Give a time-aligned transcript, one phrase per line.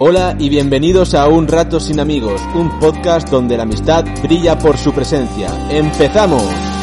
[0.00, 4.76] Hola y bienvenidos a Un Rato Sin Amigos, un podcast donde la amistad brilla por
[4.76, 5.48] su presencia.
[5.70, 6.73] ¡Empezamos!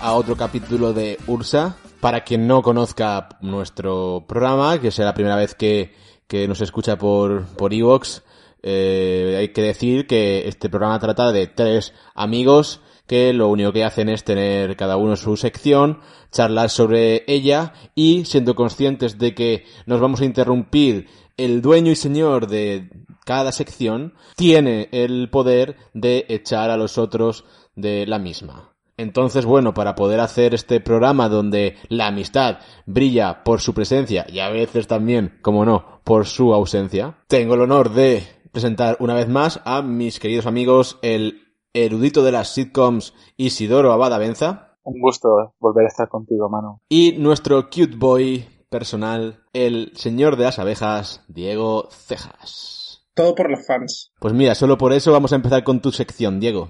[0.00, 1.76] A otro capítulo de Ursa.
[2.00, 5.94] Para quien no conozca nuestro programa, que sea la primera vez que,
[6.26, 8.22] que nos escucha por, por Evox,
[8.62, 13.84] eh, hay que decir que este programa trata de tres amigos que lo único que
[13.84, 19.64] hacen es tener cada uno su sección, charlar sobre ella y siendo conscientes de que
[19.86, 22.88] nos vamos a interrumpir el dueño y señor de
[23.24, 27.44] cada sección tiene el poder de echar a los otros
[27.74, 28.69] de la misma.
[29.00, 34.40] Entonces, bueno, para poder hacer este programa donde la amistad brilla por su presencia y
[34.40, 39.26] a veces también, como no, por su ausencia, tengo el honor de presentar una vez
[39.26, 45.54] más a mis queridos amigos, el erudito de las sitcoms Isidoro Abada Benza Un gusto
[45.58, 46.82] volver a estar contigo, mano.
[46.90, 53.06] y nuestro cute boy personal, el señor de las abejas, Diego Cejas.
[53.14, 54.12] Todo por los fans.
[54.20, 56.68] Pues mira, solo por eso vamos a empezar con tu sección, Diego.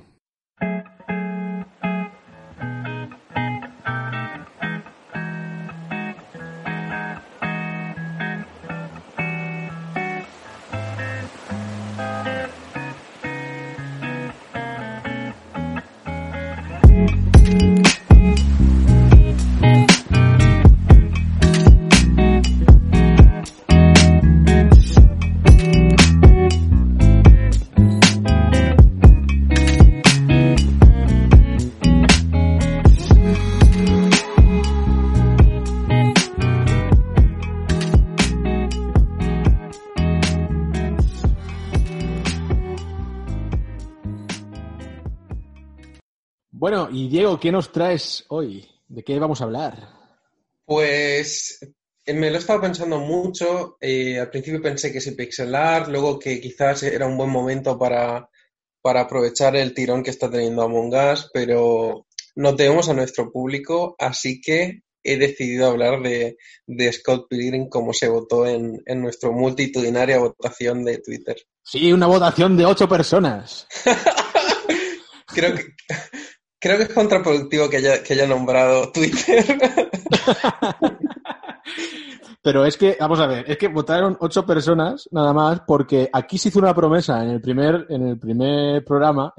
[47.38, 48.68] ¿Qué nos traes hoy?
[48.88, 49.88] ¿De qué vamos a hablar?
[50.64, 51.58] Pues
[52.04, 53.76] eh, me lo he estado pensando mucho.
[53.80, 57.78] eh, al principio pensé que sí pixel art, luego que quizás era un buen momento
[57.78, 58.28] para,
[58.82, 63.94] para aprovechar el tirón que está teniendo Among Us, pero nos debemos a nuestro público,
[63.98, 66.36] así que he decidido hablar de,
[66.66, 71.36] de Scott Pilgrim como se votó en, en nuestra multitudinaria votación de Twitter.
[71.62, 73.66] Sí, una votación de ocho personas.
[75.26, 75.64] Creo que,
[76.60, 79.44] creo que es contraproductivo que haya, que haya nombrado Twitter.
[82.42, 86.38] Pero es que, vamos a ver, es que votaron ocho personas nada más porque aquí
[86.38, 89.34] se hizo una promesa en el primer, en el primer programa,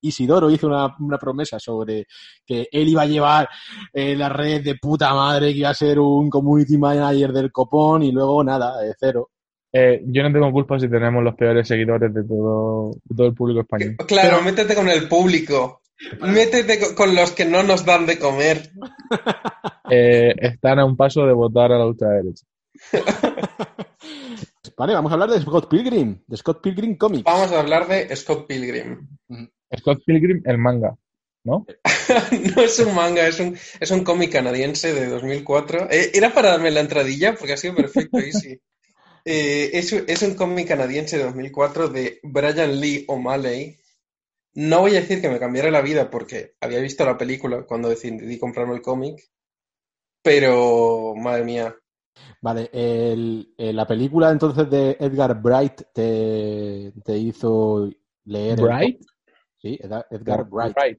[0.00, 2.06] Isidoro hizo una, una promesa sobre
[2.44, 3.48] que él iba a llevar
[3.92, 8.02] eh, la red de puta madre, que iba a ser un community manager del copón
[8.02, 9.30] y luego nada, de cero.
[9.72, 13.34] Eh, yo no tengo culpa si tenemos los peores seguidores de todo, de todo el
[13.34, 13.96] público español.
[14.06, 15.81] Claro, métete con el público.
[16.20, 18.70] Métete co- con los que no nos dan de comer.
[19.94, 22.46] Eh, están a un paso de votar a la ultraderecha.
[24.76, 27.24] Vale, vamos a hablar de Scott Pilgrim, de Scott Pilgrim Comics.
[27.24, 29.06] Vamos a hablar de Scott Pilgrim.
[29.78, 30.96] Scott Pilgrim, el manga,
[31.44, 31.66] ¿no?
[32.56, 35.88] No es un manga, es un, es un cómic canadiense de 2004.
[35.90, 38.58] Eh, era para darme la entradilla porque ha sido perfecto, Easy.
[39.24, 43.76] Eh, es, es un cómic canadiense de 2004 de Brian Lee O'Malley.
[44.54, 47.90] No voy a decir que me cambiara la vida porque había visto la película cuando
[47.90, 49.20] decidí comprarme el cómic,
[50.22, 51.76] pero madre mía,
[52.40, 57.88] Vale, el- eh, la película entonces de Edgar Bright te, te hizo
[58.24, 58.58] leer...
[58.58, 59.00] el- Bright.
[59.58, 60.74] Sí, Edgar, Bright.
[60.74, 60.98] Bright.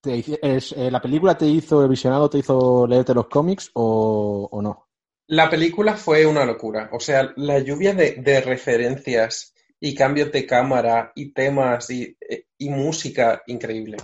[0.00, 0.24] Te
[0.56, 4.62] es, eh, ¿La película te hizo, el visionado te hizo leerte los cómics o, o
[4.62, 4.88] no?
[5.28, 6.88] La película fue una locura.
[6.92, 9.52] O sea, la lluvia de, de referencias
[9.84, 12.16] y cambios de cámara y temas y,
[12.56, 13.96] y música increíble.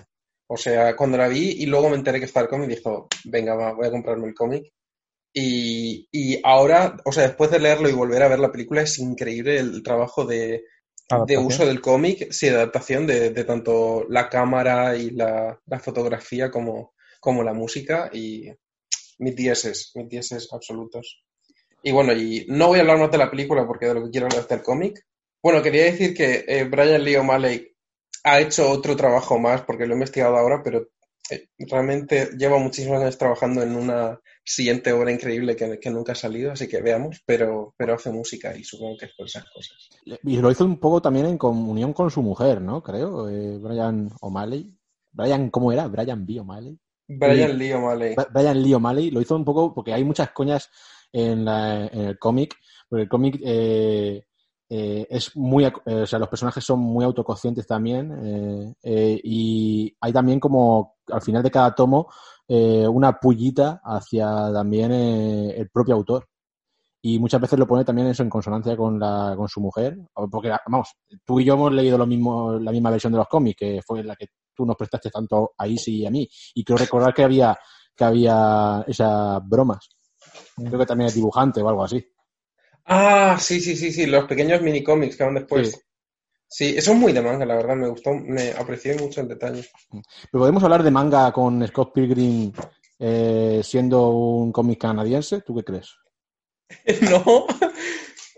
[0.48, 3.54] O sea, cuando la vi y luego me enteré que estaba el cómic, dijo, venga,
[3.54, 4.72] va, voy a comprarme el cómic.
[5.32, 8.98] Y, y ahora, o sea, después de leerlo y volver a ver la película, es
[8.98, 10.64] increíble el trabajo de,
[11.28, 15.78] de uso del cómic, sí, de adaptación de, de tanto la cámara y la, la
[15.78, 18.50] fotografía como, como la música y
[19.18, 21.22] mis dieces, mis dieces absolutos.
[21.84, 24.10] Y bueno, y no voy a hablar más de la película porque de lo que
[24.10, 25.04] quiero hablar es del cómic.
[25.42, 27.68] Bueno, quería decir que eh, Brian Lee O'Malley
[28.24, 30.88] ha hecho otro trabajo más porque lo he investigado ahora, pero
[31.30, 36.16] eh, realmente lleva muchísimos años trabajando en una siguiente obra increíble que, que nunca ha
[36.16, 39.76] salido, así que veamos, pero, pero hace música y supongo que es por esas cosas.
[40.24, 42.82] Y lo hizo un poco también en comunión con su mujer, ¿no?
[42.82, 44.74] Creo, eh, Brian O'Malley.
[45.12, 45.86] Brian, ¿cómo era?
[45.86, 46.40] Brian B.
[46.40, 46.78] O'Malley.
[47.08, 48.14] Brian Lee O'Malley.
[48.32, 50.68] Brian Lee O'Malley lo hizo un poco porque hay muchas coñas
[51.12, 52.54] en, la- en el cómic,
[52.88, 54.24] porque el cómic eh,
[54.70, 59.96] eh, es muy, eh, o sea, los personajes son muy autoconscientes también eh, eh, y
[60.00, 62.08] hay también como al final de cada tomo
[62.50, 66.26] una pullita hacia también el propio autor.
[67.02, 69.98] Y muchas veces lo pone también eso en consonancia con, la, con su mujer.
[70.30, 70.94] Porque, vamos,
[71.26, 74.02] tú y yo hemos leído lo mismo, la misma versión de los cómics, que fue
[74.02, 76.26] la que tú nos prestaste tanto a Isi y a mí.
[76.54, 77.58] Y creo recordar que había,
[77.94, 79.86] que había esas bromas.
[80.56, 82.02] Creo que también es dibujante o algo así.
[82.90, 85.70] Ah, sí, sí, sí, sí, los pequeños mini cómics que van después.
[85.70, 85.78] Sí.
[86.50, 89.68] Sí, eso es muy de manga, la verdad, me gustó, me aprecié mucho el detalle.
[89.90, 92.50] Pero podemos hablar de manga con Scott Pilgrim
[92.98, 95.42] eh, siendo un cómic canadiense.
[95.42, 95.96] ¿Tú qué crees?
[97.10, 97.46] No,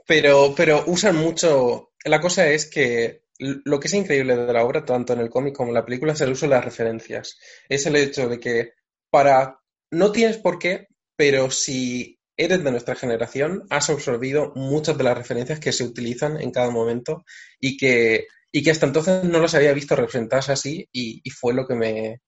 [0.07, 1.93] pero, pero usan mucho.
[2.05, 5.55] La cosa es que lo que es increíble de la obra, tanto en el cómic
[5.55, 7.39] como en la película, es el uso de las referencias.
[7.69, 8.73] Es el hecho de que
[9.11, 9.61] para.
[9.93, 10.87] No tienes por qué,
[11.17, 16.41] pero si eres de nuestra generación, has absorbido muchas de las referencias que se utilizan
[16.41, 17.25] en cada momento
[17.61, 21.67] y que, y que hasta entonces no las había visto representadas así y, fue lo
[21.67, 22.21] que me.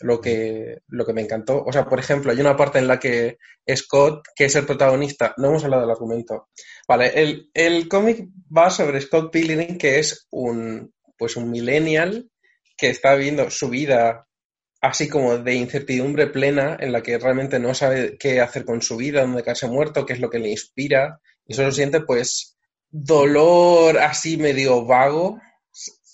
[0.00, 1.62] Lo que, lo que me encantó.
[1.64, 3.38] O sea, por ejemplo, hay una parte en la que
[3.76, 6.48] Scott, que es el protagonista, no hemos hablado del argumento.
[6.88, 12.28] Vale, el, el cómic va sobre Scott Pilgrim, que es un, pues un millennial
[12.76, 14.26] que está viviendo su vida
[14.84, 18.96] así como de incertidumbre plena, en la que realmente no sabe qué hacer con su
[18.98, 22.58] vida, dónde caerse muerto, qué es lo que le inspira, y solo siente pues
[22.90, 25.40] dolor así medio vago.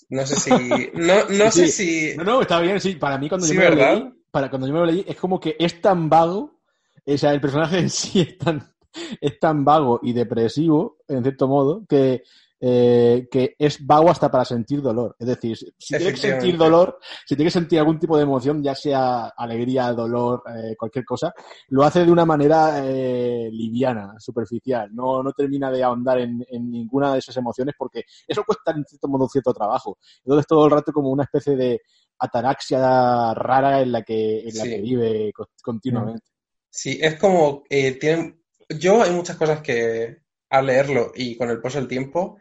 [0.09, 0.51] No sé si.
[0.93, 2.15] No, no sé si.
[2.15, 2.95] No, no, está bien, sí.
[2.95, 5.17] Para mí, cuando Sí, yo me lo leí, para cuando yo me lo leí, es
[5.17, 6.61] como que es tan vago,
[7.05, 8.73] o sea, el personaje en sí es tan,
[9.19, 12.23] es tan vago y depresivo, en cierto modo, que,
[12.63, 15.15] eh, que es vago hasta para sentir dolor.
[15.19, 18.61] Es decir, si tiene que sentir dolor, si tiene que sentir algún tipo de emoción,
[18.61, 21.33] ya sea alegría, dolor, eh, cualquier cosa,
[21.69, 24.89] lo hace de una manera eh, liviana, superficial.
[24.93, 28.85] No, no termina de ahondar en, en ninguna de esas emociones porque eso cuesta en
[28.85, 29.97] cierto modo cierto trabajo.
[30.23, 31.81] Entonces todo el rato como una especie de
[32.19, 34.69] ataraxia rara en la que, en la Sí.
[34.69, 36.25] que vive co- continuamente.
[36.69, 37.63] Sí, es como.
[37.69, 38.39] tienen...
[38.79, 40.17] Yo hay muchas cosas que
[40.49, 42.37] al leerlo y con el paso del tiempo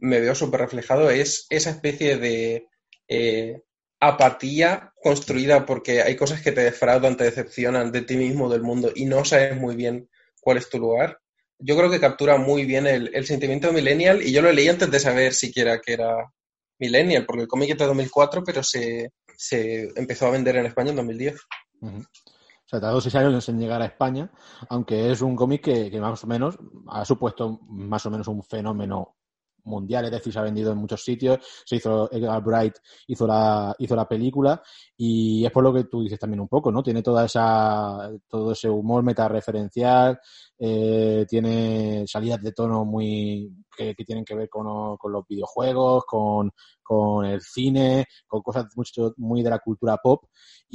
[0.00, 1.10] me veo súper reflejado.
[1.10, 2.68] Es esa especie de
[3.08, 3.62] eh,
[4.00, 8.90] apatía construida porque hay cosas que te defraudan, te decepcionan de ti mismo, del mundo
[8.94, 10.08] y no sabes muy bien
[10.40, 11.18] cuál es tu lugar.
[11.58, 14.90] Yo creo que captura muy bien el, el sentimiento millennial y yo lo leí antes
[14.90, 16.32] de saber siquiera que era
[16.78, 20.90] millennial, porque el cómic es de 2004, pero se, se empezó a vender en España
[20.90, 21.40] en 2010.
[21.80, 21.98] Ujú.
[21.98, 24.30] O sea, tardó seis años en llegar a España,
[24.68, 26.58] aunque es un cómic que más o menos
[26.88, 29.16] ha supuesto más o menos un fenómeno
[29.64, 32.74] mundial, es decir, se ha vendido en muchos sitios, se hizo, Edgar Bright
[33.08, 34.62] hizo la, hizo la película
[34.96, 36.82] y es por lo que tú dices también un poco, ¿no?
[36.82, 40.18] Tiene toda esa, todo ese humor metareferencial,
[40.58, 46.50] eh, tiene salidas de tono muy, que, tienen que ver con, con los videojuegos, con,
[46.82, 50.24] con el cine, con cosas mucho, muy de la cultura pop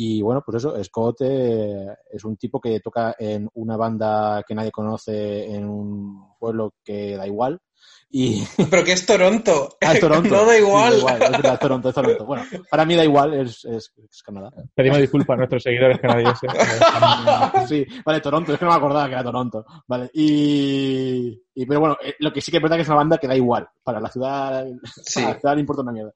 [0.01, 4.55] y bueno, pues eso, Scott eh, es un tipo que toca en una banda que
[4.55, 7.59] nadie conoce en un pueblo que da igual.
[8.11, 9.69] Y Pero que es Toronto.
[9.81, 10.29] Ah, es Toronto.
[10.35, 10.93] no da Sí, igual.
[10.93, 12.25] es verdad, Toronto, es Toronto.
[12.25, 14.51] Bueno, para mí da igual, es, es, es Canadá.
[14.73, 16.49] Pedimos disculpas a nuestros seguidores canadienses.
[17.67, 19.65] Sí, vale, Toronto, es que no me acordaba que era Toronto.
[19.87, 22.97] Vale, y, y pero bueno, eh, lo que sí que es verdad que es una
[22.97, 23.67] banda que da igual.
[23.83, 24.65] Para la ciudad,
[25.03, 25.23] Sí.
[25.23, 26.13] a la ciudad le importa una mierda.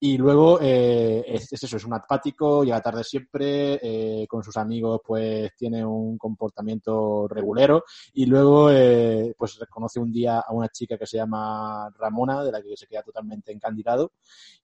[0.00, 4.54] Y luego eh, es, es eso, es un apático, llega tarde siempre, eh, con sus
[4.58, 10.68] amigos pues tiene un comportamiento regulero y luego eh, pues reconoce un día a una
[10.68, 11.33] chica que se llama
[11.98, 14.12] Ramona, de la que se queda totalmente encandilado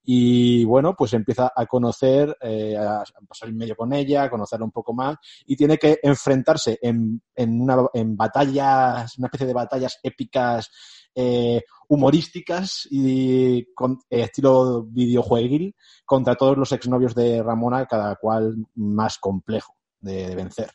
[0.02, 4.64] y bueno, pues empieza a conocer, eh, a, pasar en medio con ella, a conocerla
[4.64, 9.98] un poco más y tiene que enfrentarse en, en, una, batallas, una especie de batallas
[10.02, 10.70] épicas
[11.14, 15.74] eh, humorísticas y con eh, estilo videojueguil
[16.04, 20.70] contra todos los exnovios de Ramona, cada cual más complejo de, de vencer.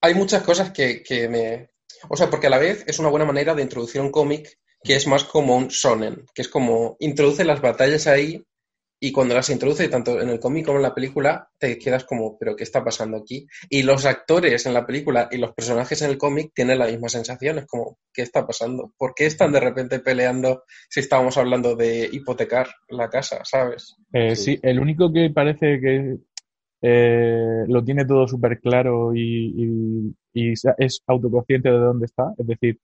[0.00, 1.70] Hay muchas cosas que, que me...
[2.08, 4.96] O sea, porque a la vez es una buena manera de introducir un cómic que
[4.96, 8.42] es más como un shonen, que es como introduce las batallas ahí
[9.00, 12.36] y cuando las introduce tanto en el cómic como en la película te quedas como,
[12.36, 13.46] pero ¿qué está pasando aquí?
[13.70, 17.08] Y los actores en la película y los personajes en el cómic tienen la misma
[17.08, 18.92] sensación, es como, ¿qué está pasando?
[18.98, 23.94] ¿Por qué están de repente peleando si estábamos hablando de hipotecar la casa, ¿sabes?
[24.12, 24.54] Eh, Sí.
[24.54, 24.60] sí.
[24.64, 26.16] el único que parece que
[26.82, 32.78] eh, lo tiene todo súper claro y, y- es autoconsciente de dónde está, es decir,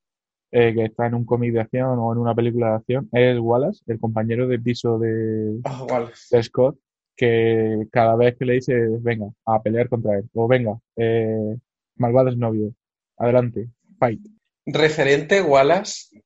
[0.57, 3.39] eh, que está en un cómic de acción o en una película de acción, es
[3.41, 6.79] Wallace, el compañero de piso de, Ah, de Scott,
[7.17, 11.57] que cada vez que le dice, venga, a pelear contra él, o venga, eh,
[11.97, 12.73] malvado es novio,
[13.19, 13.69] adelante,
[13.99, 14.21] fight.
[14.67, 16.23] Referente Wallace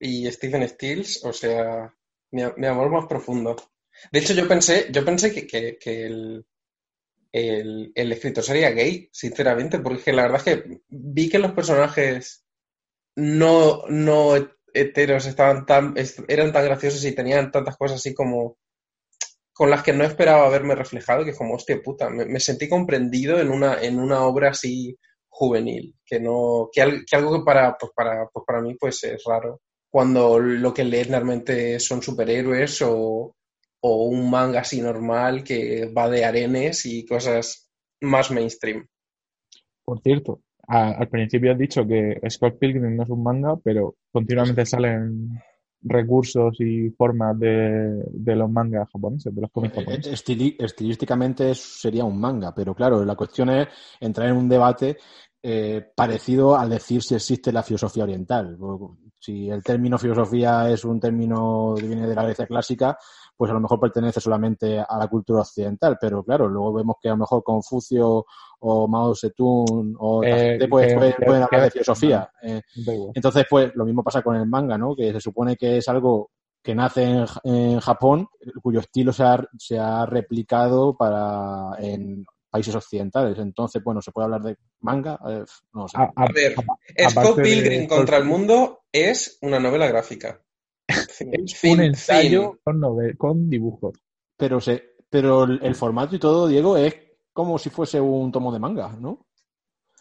[0.00, 1.92] y Stephen Stills, o sea,
[2.32, 3.56] mi, mi amor más profundo.
[4.10, 6.44] De hecho, yo pensé, yo pensé que, que- que el,
[7.32, 12.45] el, el escritor sería gay, sinceramente, porque la verdad es que vi que los personajes
[13.16, 14.34] no, no
[14.72, 15.94] heteros estaban tan,
[16.28, 18.58] eran tan graciosos y tenían tantas cosas así como
[19.52, 23.48] con las que no esperaba verme reflejado, que como, hostia puta, me, sentí comprendido en
[23.50, 24.94] una, en una obra así
[25.30, 29.24] juvenil, que no, que, que algo que para, pues para, pues para mí pues es
[29.24, 29.62] raro.
[29.90, 33.34] Cuando lo que lees realmente son superhéroes o,
[33.80, 37.70] o un manga así normal que va de arenes y cosas
[38.02, 38.86] más mainstream.
[39.86, 43.94] Por cierto, a- al principio has dicho que Scott Pilgrim no es un manga, pero
[44.12, 45.38] continuamente salen
[45.82, 50.12] recursos y formas de, de los mangas japoneses, de los cómics Eh, japoneses.
[50.58, 53.68] estilísticamente es- sería un manga, pero claro, la cuestión es
[54.00, 54.96] entrar en un debate
[55.48, 58.58] eh, parecido al decir si existe la filosofía oriental.
[59.16, 62.98] Si el término filosofía es un término que viene de la Grecia clásica,
[63.36, 67.08] pues a lo mejor pertenece solamente a la cultura occidental, pero claro, luego vemos que
[67.08, 68.24] a lo mejor Confucio
[68.60, 72.30] o Mao Zedong o Eh, gente, pues, que- pueden, que- pueden hablar de filosofía.
[72.42, 72.62] Eh,
[73.14, 74.96] entonces, pues lo mismo pasa con el manga, ¿no?
[74.96, 76.30] Que se supone que es algo
[76.62, 78.28] que nace en, Ja- en Japón,
[78.62, 83.38] cuyo estilo se ha, se ha replicado para en países occidentales.
[83.38, 85.18] Entonces, bueno, ¿se puede hablar de manga?
[85.28, 85.98] Eh, no sé.
[85.98, 90.40] A, a- A ver, a- Scott de Pilgrim contra el mundo es una novela gráfica.
[91.30, 92.60] Es fin, un ensayo fin.
[92.64, 93.94] con, novel- con dibujos.
[94.36, 96.94] Pero, se, pero el, el formato y todo, Diego, es
[97.32, 99.25] como si fuese un tomo de manga, ¿no?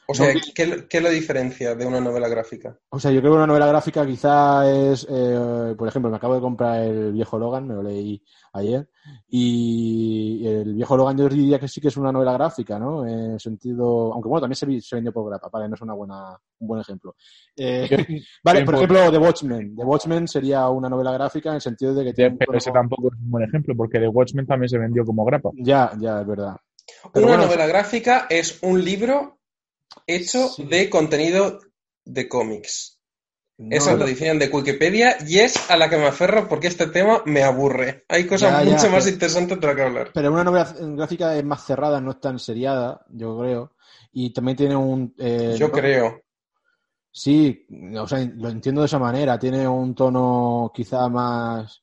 [0.08, 2.78] O sea, No, ¿qué, qué lo diferencia de una novela gráfica?
[2.90, 6.36] O sea, yo creo que una novela gráfica quizá es, eh, por ejemplo, me acabo
[6.36, 8.22] de comprar el viejo Logan, me lo leí
[8.54, 8.88] ayer,
[9.28, 13.06] y el viejo Logan yo diría que sí que es una novela gráfica, ¿no?
[13.06, 16.38] En el sentido, aunque bueno, también se, vendió por grapa, vale, no es una buena,
[16.60, 17.16] un buen ejemplo.
[17.56, 17.90] Eh,
[18.44, 19.76] vale, por ejemplo, The Watchmen.
[19.76, 23.08] The Watchmen sería una novela gráfica en el sentido de que tiene Pero ese tampoco
[23.08, 25.50] es un buen ejemplo, porque The Watchmen también se vendió como grapa.
[25.56, 26.56] Ya, ya, es verdad.
[27.12, 29.40] Pero Una bueno, novela gráfica es un libro
[30.08, 30.64] hecho Sí.
[30.66, 31.60] de contenido
[32.06, 33.00] de cómics.
[33.58, 36.68] no, Esa es la definición de Wikipedia y es a la que me aferro porque
[36.68, 38.04] este tema me aburre.
[38.10, 40.12] Hay cosas Ya, ya, mucho más pero- interesantes de las que hablar.
[40.14, 43.76] Pero una novela gráfica es más cerrada, no es tan seriada, yo creo.
[44.12, 45.14] Y también tiene un...
[45.18, 46.22] eh, Yo creo.
[47.12, 47.66] Sí,
[47.98, 49.40] o sea, lo entiendo de esa manera.
[49.40, 51.82] Tiene un tono quizá más.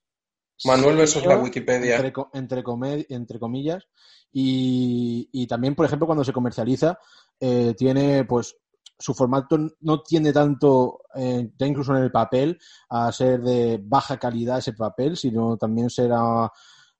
[0.66, 1.96] Manuel versus la Wikipedia.
[2.34, 2.62] Entre,
[3.08, 3.82] entre, comillas.
[4.30, 6.98] Y, y también, por ejemplo, cuando se comercializa,
[7.42, 8.56] eh, tiene pues
[8.98, 12.58] su formato no tiende tanto, eh, ya incluso en el papel,
[12.90, 16.50] a ser de baja calidad ese papel, sino también será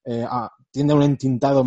[0.04, 1.64] eh, a- tiende a un entintado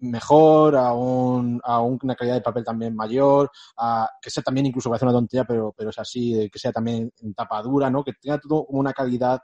[0.00, 4.88] mejor, a, un, a una calidad de papel también mayor, a que sea también incluso
[4.90, 8.04] parece una tontería, pero, pero es así, de que sea también en tapa dura, ¿no?
[8.04, 9.40] Que tenga todo una calidad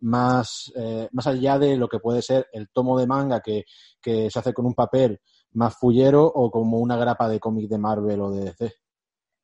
[0.00, 3.64] más, eh, más allá de lo que puede ser el tomo de manga que,
[4.00, 5.20] que se hace con un papel
[5.52, 8.74] más fullero o como una grapa de cómic de Marvel o de DC.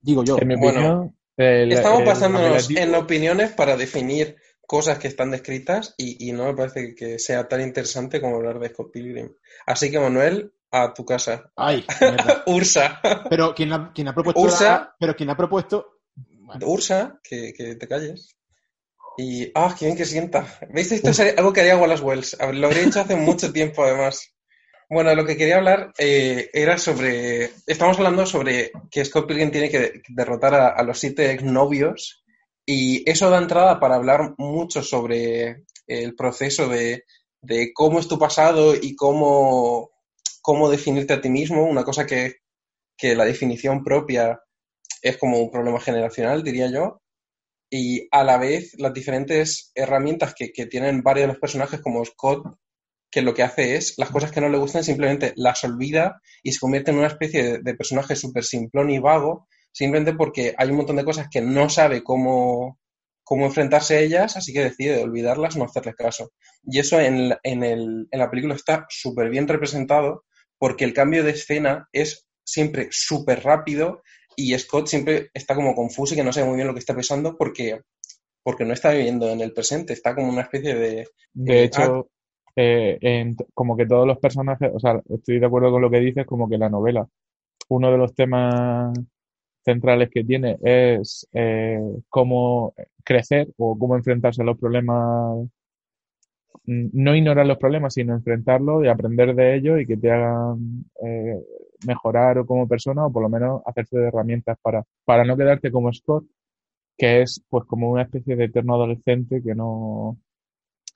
[0.00, 0.36] Digo yo.
[0.38, 5.94] En mi Bueno, el- Estamos el basándonos en opiniones para definir cosas que están descritas
[5.98, 9.32] y, y no me parece que sea tan interesante como hablar de Scott Pilgrim.
[9.66, 11.50] Así que, Manuel, a tu casa.
[11.56, 11.84] Ay.
[12.46, 13.00] Ursa.
[13.30, 14.40] Pero quien ha, quien ha propuesto.
[14.40, 14.64] Ursa.
[14.70, 15.98] la- pero quien ha propuesto.
[16.40, 18.36] bueno, Ursa, que, que te calles.
[19.16, 20.46] Y, ah, qué bien que sienta.
[20.72, 20.90] ¿Veis?
[20.90, 22.36] Esto es algo que haría Wallace Wells.
[22.52, 24.33] Lo habría hecho hace mucho tiempo, además.
[24.90, 27.50] Bueno, lo que quería hablar eh, era sobre.
[27.66, 32.24] Estamos hablando sobre que Scott Pilgrim tiene que derrotar a, los siete exnovios.
[32.66, 37.04] Y eso da entrada para hablar mucho sobre el proceso de,
[37.42, 39.90] de cómo es tu pasado y cómo,
[40.40, 41.64] cómo definirte a ti mismo.
[41.64, 42.36] Una cosa que,
[42.96, 44.40] que la definición propia
[45.02, 47.02] es como un problema generacional, diría yo
[47.76, 52.04] y a la vez las diferentes herramientas que, que tienen varios de los personajes como
[52.04, 52.46] Scott,
[53.14, 56.52] que lo que hace es las cosas que no le gustan simplemente las olvida y
[56.52, 60.70] se convierte en una especie de, de personaje súper simplón y vago, simplemente porque hay
[60.70, 62.80] un montón de cosas que no sabe cómo,
[63.22, 66.32] cómo enfrentarse a ellas, así que decide olvidarlas, no hacerles caso.
[66.64, 70.24] Y eso en, la- en, el- en la película está súper bien representado
[70.58, 74.02] porque el cambio de escena es siempre súper rápido
[74.36, 76.94] y Scott siempre está como confuso y que no sabe muy bien lo que está
[76.94, 77.80] pensando porque,
[78.42, 81.08] porque no está viviendo en el presente, está como una especie de...
[81.44, 82.08] De hecho,
[82.56, 86.00] eh, en como que todos los personajes, o sea, estoy de acuerdo con lo que
[86.00, 87.06] dices, como que la novela,
[87.68, 88.96] uno de los temas
[89.64, 95.48] centrales que tiene es eh, cómo crecer o cómo enfrentarse a los problemas,
[96.66, 100.84] mm, no ignorar los problemas, sino enfrentarlos y aprender de ellos y que te hagan
[101.04, 101.40] eh,
[101.86, 105.72] mejorar o como persona o por lo menos hacerse de herramientas para, para no quedarte
[105.72, 106.24] como Scott,
[106.96, 110.18] que es pues como una especie de eterno adolescente que no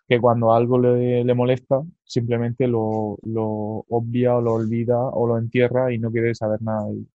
[0.09, 3.45] que cuando algo le, le molesta, simplemente lo, lo
[3.89, 7.07] obvia o lo olvida o lo entierra y no quiere saber nada de ello.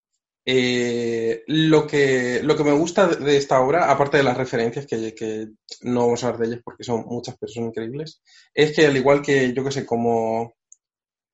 [0.45, 5.47] Eh, lo que, lo que me gusta de- esta obra, aparte de las referencias, que,
[5.83, 8.21] no vamos a hablar de ellas porque son muchas, pero son increíbles,
[8.53, 10.53] es que al igual que, yo que sé, como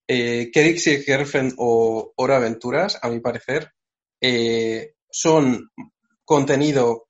[0.08, 3.72] eh, Kerix y Girlfriend o Hora Aventuras, a mi parecer,
[4.22, 5.70] eh, son
[6.25, 7.08] contenido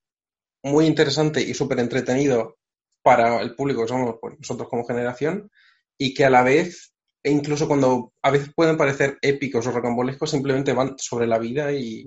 [0.63, 2.58] muy interesante y súper entretenido
[3.03, 5.49] para el público que somos pues, nosotros como generación
[5.97, 10.29] y que a la vez, e incluso cuando a veces pueden parecer épicos o rocambolescos,
[10.31, 12.05] simplemente van sobre la vida y,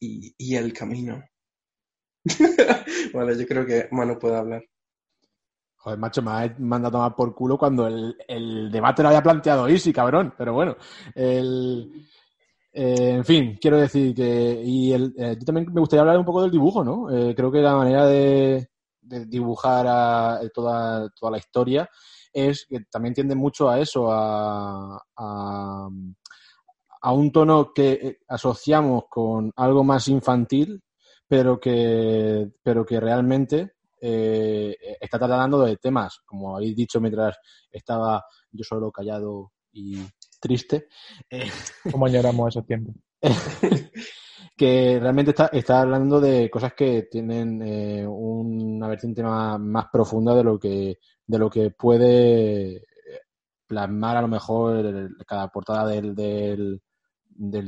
[0.00, 1.22] y- el camino.
[3.14, 4.64] vale, yo creo que Manu puede hablar.
[5.76, 9.22] Joder, macho, me ha mandado a tomar por culo cuando el, el debate lo había
[9.22, 10.32] planteado Easy, cabrón.
[10.36, 10.76] Pero bueno,
[11.14, 12.06] el,
[12.72, 14.62] eh, en fin, quiero decir que.
[14.64, 17.10] Y el, eh, yo también me gustaría hablar un poco del dibujo, ¿no?
[17.10, 18.68] Eh, creo que la manera de,
[19.04, 21.88] de dibujar a, eh, toda, toda la historia
[22.32, 25.88] es que también tiende mucho a eso, a, a,
[27.02, 30.82] a un tono que eh, asociamos con algo más infantil,
[31.28, 37.36] pero que, pero que realmente eh, está tratando de temas, como habéis dicho mientras
[37.70, 40.04] estaba yo solo callado y
[40.40, 40.88] triste,
[41.30, 41.50] eh,
[41.92, 42.94] ¿Cómo añoramos esos tiempos?
[44.56, 50.44] que realmente está, está hablando de cosas que tienen eh, una vertiente más, profunda de
[50.44, 52.84] lo que de lo que puede
[53.66, 56.80] plasmar a lo mejor cada portada del, del,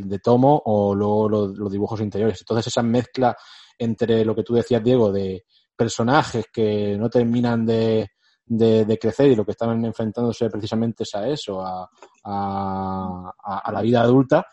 [0.09, 2.41] de tomo o luego los, dibujos interiores.
[2.41, 3.37] Entonces esa mezcla
[3.79, 5.45] entre lo que tú decías, Diego, de
[5.75, 8.11] personajes que no terminan de,
[8.45, 11.89] de, de crecer y lo que están enfrentándose precisamente es a eso, a,
[12.25, 13.33] a-
[13.65, 14.47] a la vida adulta,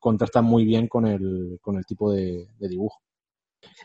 [0.00, 2.98] contrastan muy bien con el, con el tipo de, de dibujo.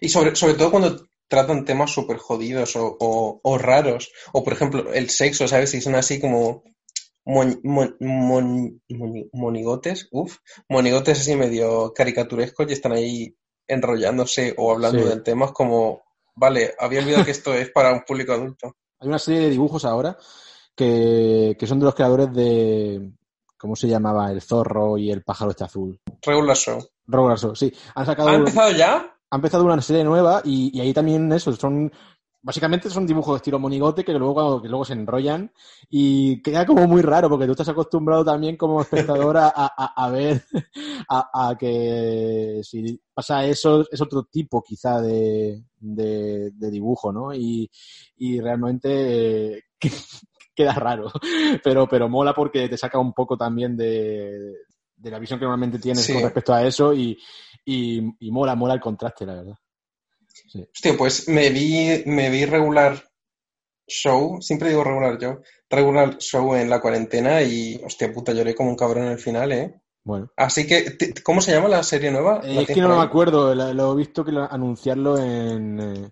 [0.01, 4.53] Y sobre, sobre todo cuando tratan temas súper jodidos o, o- o raros, o por
[4.53, 5.71] ejemplo el sexo, ¿sabes?
[5.71, 6.63] Si son así como
[7.25, 10.37] mon- mon- mon- moni- monigotes, uff,
[10.69, 13.35] monigotes así medio caricaturescos y están ahí
[13.67, 15.09] enrollándose o hablando Sí.
[15.09, 16.03] del tema, es como,
[16.35, 18.75] vale, había olvidado que esto es para un público adulto.
[18.99, 20.15] Hay una serie de dibujos ahora
[20.75, 23.11] que, que son de los creadores de.
[23.65, 24.31] ¿Cómo se llamaba?
[24.31, 25.99] El zorro y el pájaro este azul.
[26.21, 26.77] Regular Show.
[27.07, 27.73] Robert Shaw, sí.
[27.95, 28.29] Han sacado.
[28.29, 29.11] ¿Ha empezado ya?
[29.31, 31.91] ha empezado una serie nueva y, y ahí también eso, son
[32.43, 35.51] básicamente son dibujos de estilo monigote que luego cuando- que luego se enrollan
[35.89, 40.09] y queda como muy raro porque tú estás acostumbrado también como espectador a, a- a
[40.11, 40.43] ver
[41.09, 47.33] a, a que si pasa eso es otro tipo quizá de, de, de dibujo, ¿no?
[47.33, 47.69] Y,
[48.17, 49.63] y realmente eh,
[50.55, 51.11] queda raro,
[51.63, 54.53] pero, pero mola porque te saca un poco también de,
[54.95, 56.13] de la visión que normalmente tienes Sí.
[56.13, 57.17] con respecto a eso y,
[57.65, 59.55] y, y mola, mola el contraste, la verdad.
[60.27, 60.65] Sí.
[60.73, 63.03] Hostia, pues me vi, me vi regular
[63.87, 68.69] show, siempre digo regular yo, regular show en la cuarentena y, hostia puta, lloré como
[68.69, 69.81] un cabrón en el final, ¿eh?
[70.03, 70.31] Bueno.
[70.37, 72.41] Así que, ¿cómo se llama la serie nueva?
[72.43, 76.11] Eh, ¿La es que no me acuerdo, lo, he visto que lo- anunciarlo en, eh,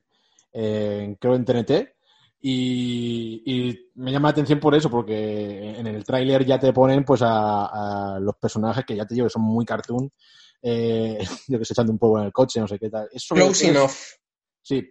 [0.51, 1.92] en, creo en TNT
[2.45, 7.05] y, y me llama la atención por eso, porque en el tráiler ya te ponen
[7.05, 10.11] pues a, a los personajes que ya te digo que son muy cartoon,
[10.61, 13.07] eh, yo que sé, echando un poco en el coche, no sé qué tal.
[13.29, 13.91] Close es- enough,
[14.61, 14.83] Sí,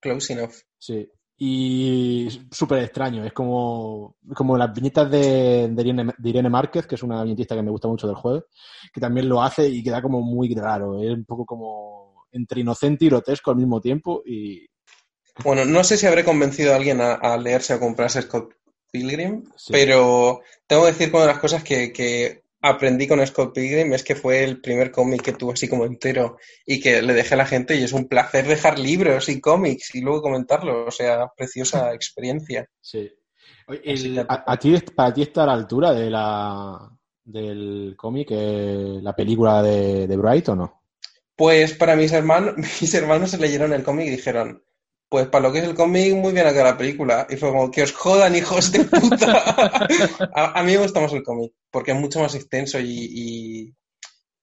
[0.00, 0.54] close enough.
[0.76, 1.08] Sí.
[1.38, 3.24] Y súper extraño.
[3.24, 7.54] Es como, como las viñetas de, de, Irene, de Irene Márquez, que es una viñetista
[7.54, 8.44] que me gusta mucho del juego,
[8.92, 11.00] que también lo hace y queda como muy raro.
[11.00, 14.22] Es un poco como entre inocente y grotesco al mismo tiempo.
[14.24, 14.66] Y
[15.44, 18.54] Bueno, no sé si habré convencido a alguien a, a leerse o comprarse Scott
[18.90, 19.72] Pilgrim, Sí.
[19.72, 23.92] pero tengo que decir que una de las cosas que, que aprendí con Scott Pilgrim
[23.94, 27.34] es que fue el primer cómic que tuvo así como entero y que le dejé
[27.34, 30.90] a la gente y es un placer dejar libros y cómics y luego comentarlo, o
[30.90, 32.66] sea, preciosa experiencia.
[32.80, 33.10] sí.
[33.84, 36.90] El- que- a, a ti, ¿Para ti está a la altura de la
[37.24, 40.82] del cómic eh, la película de, de Bright o no?
[41.36, 44.62] Pues para mis hermanos, mis hermanos se leyeron el cómic y dijeron,
[45.12, 47.26] Pues para lo que es el cómic, muy bien acá la película.
[47.28, 49.86] Y fue como, que os jodan, hijos de puta.
[50.34, 53.74] a, a mí me gusta más el cómic, porque es mucho más extenso y, y,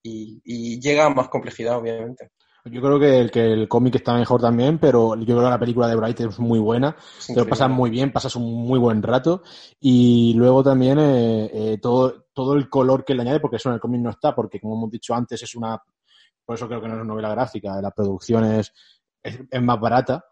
[0.03, 2.29] y- y llega a más complejidad, obviamente.
[2.65, 5.59] Yo creo que el, que el cómic está mejor también, pero yo creo que la
[5.59, 6.95] película de Bright es muy buena.
[7.17, 9.41] Es Te lo pasas muy bien, pasas un muy buen rato.
[9.79, 13.75] Y luego también eh, eh, todo, todo el color que le añade, porque eso en
[13.75, 15.81] el cómic no está, porque como hemos dicho antes, es una.
[16.45, 18.71] Por eso creo que no es novela gráfica, la producción es,
[19.23, 20.25] es, es más barata.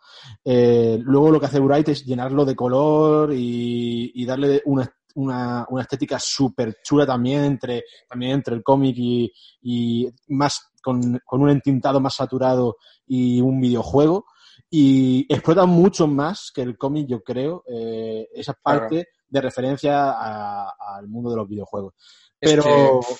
[0.43, 5.65] Eh, luego lo que hace Bright es llenarlo de color y, y darle una, una,
[5.69, 11.41] una estética súper chula también entre, también entre el cómic y, y más con, con
[11.41, 14.25] un entintado más saturado y un videojuego
[14.69, 21.07] y explota mucho más que el cómic, yo creo, eh, esa parte de referencia al
[21.07, 21.93] mundo de los videojuegos.
[22.39, 23.15] Es Pero, que-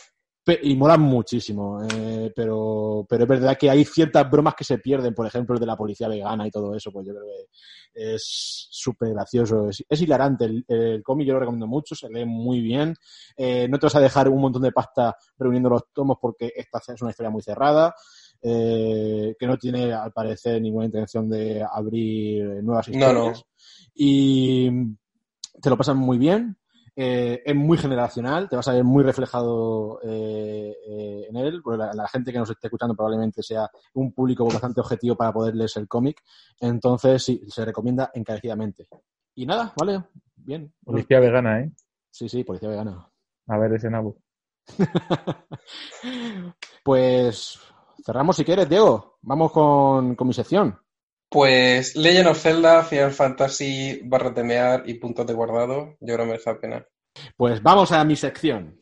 [0.62, 5.14] y mola muchísimo, eh, pero, pero es verdad que hay ciertas bromas que se pierden,
[5.14, 8.68] por ejemplo, el de la policía vegana y todo eso, pues yo creo que es
[8.70, 10.46] súper gracioso, es, es hilarante.
[10.46, 12.94] El, el cómic yo lo recomiendo mucho, se lee muy bien.
[13.36, 16.80] Eh, no te vas a dejar un montón de pasta reuniendo los tomos porque esta
[16.94, 17.94] es una historia muy cerrada
[18.42, 23.38] eh, que no tiene, al parecer, ninguna intención de abrir nuevas No, historias.
[23.40, 23.46] no.
[23.96, 24.70] Y
[25.62, 26.58] te lo pasan muy bien.
[27.00, 31.78] Eh, es muy generacional, te vas a ver muy reflejado eh, eh, en él, porque
[31.78, 35.56] la, la gente que nos esté escuchando probablemente sea un público bastante objetivo para poder
[35.56, 36.24] leerse el cómic.
[36.60, 38.88] Entonces, sí, se recomienda encarecidamente.
[39.36, 40.06] Y nada, vale,
[40.36, 40.74] bien.
[40.84, 41.72] Policía vegana, ¿eh?
[42.10, 43.08] Sí, sí, policía vegana.
[43.46, 44.18] A ver ese nabo.
[46.84, 47.60] Pues
[48.04, 49.18] cerramos si quieres, Diego.
[49.22, 50.80] Vamos con, con mi sección.
[51.30, 56.32] Pues Legend of Zelda, Final Fantasy, barra temear y puntos de guardado, yo creo que
[56.32, 56.86] merece la pena.
[57.36, 58.80] Pues vamos a mi sección.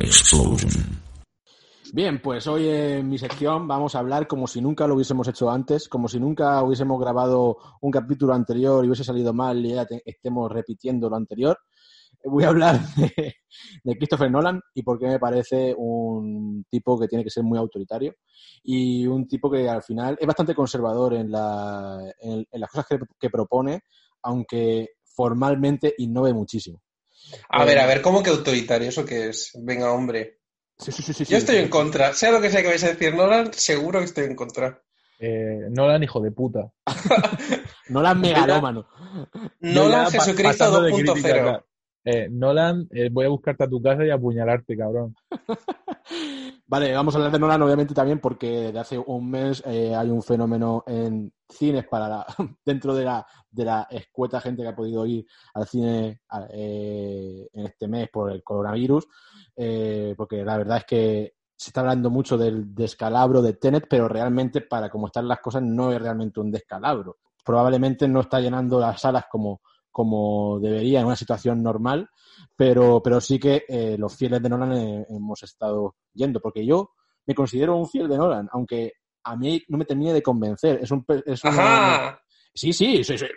[0.00, 0.70] Explosion.
[1.94, 5.50] Bien, pues hoy en mi sección vamos a hablar como si nunca lo hubiésemos hecho
[5.50, 9.84] antes, como si nunca hubiésemos grabado un capítulo anterior y hubiese salido mal y ya
[9.84, 11.58] te- estemos repitiendo lo anterior.
[12.24, 12.80] Voy a hablar
[13.84, 17.58] de, Christopher Nolan y por qué me parece un tipo que tiene que ser muy
[17.58, 18.14] autoritario
[18.62, 22.86] y un tipo que al final es bastante conservador en, la- en- las cosas
[23.18, 23.80] que propone,
[24.22, 26.80] aunque formalmente innove muchísimo.
[27.48, 28.88] A Eh, ver, a ver, ¿cómo que autoritario?
[28.88, 29.52] ¿Eso qué es?
[29.62, 30.38] Venga, hombre.
[30.78, 31.36] Sí, sí, sí, sí, Yo sí.
[31.36, 32.12] estoy en contra.
[32.12, 34.82] Sea lo que sea que vais a decir, Nolan, seguro que estoy en contra.
[35.18, 36.72] Eh, Nolan, hijo de puta.
[37.88, 38.86] Nolan megalómano.
[39.60, 41.40] Nolan Jesucristo pasando de crítica 2.0.
[41.40, 41.64] acá.
[42.04, 45.14] Eh, Nolan, eh, voy a buscarte a tu casa y apuñalarte, cabrón.
[46.72, 50.08] Vale, vamos a hablar de Nolan obviamente también porque de hace un mes eh, hay
[50.08, 52.26] un fenómeno en cines para la-
[52.64, 57.66] dentro de la, de la escueta gente que ha podido ir al cine eh, en
[57.66, 59.06] este mes por el coronavirus,
[59.54, 64.08] eh, porque la verdad es que se está hablando mucho del descalabro de Tenet, pero
[64.08, 67.18] realmente para cómo están las cosas no es realmente un descalabro.
[67.44, 69.60] Probablemente no está llenando las salas como,
[69.92, 72.08] como debería en una situación normal,
[72.56, 76.90] pero, pero sí que eh, los fieles de Nolan eh, hemos estado yendo, porque yo
[77.26, 80.80] me considero un fiel de Nolan, aunque a mí no me termine de convencer.
[80.82, 82.18] Es un, es una-.
[82.54, 83.28] Sí, sí, soy, soy,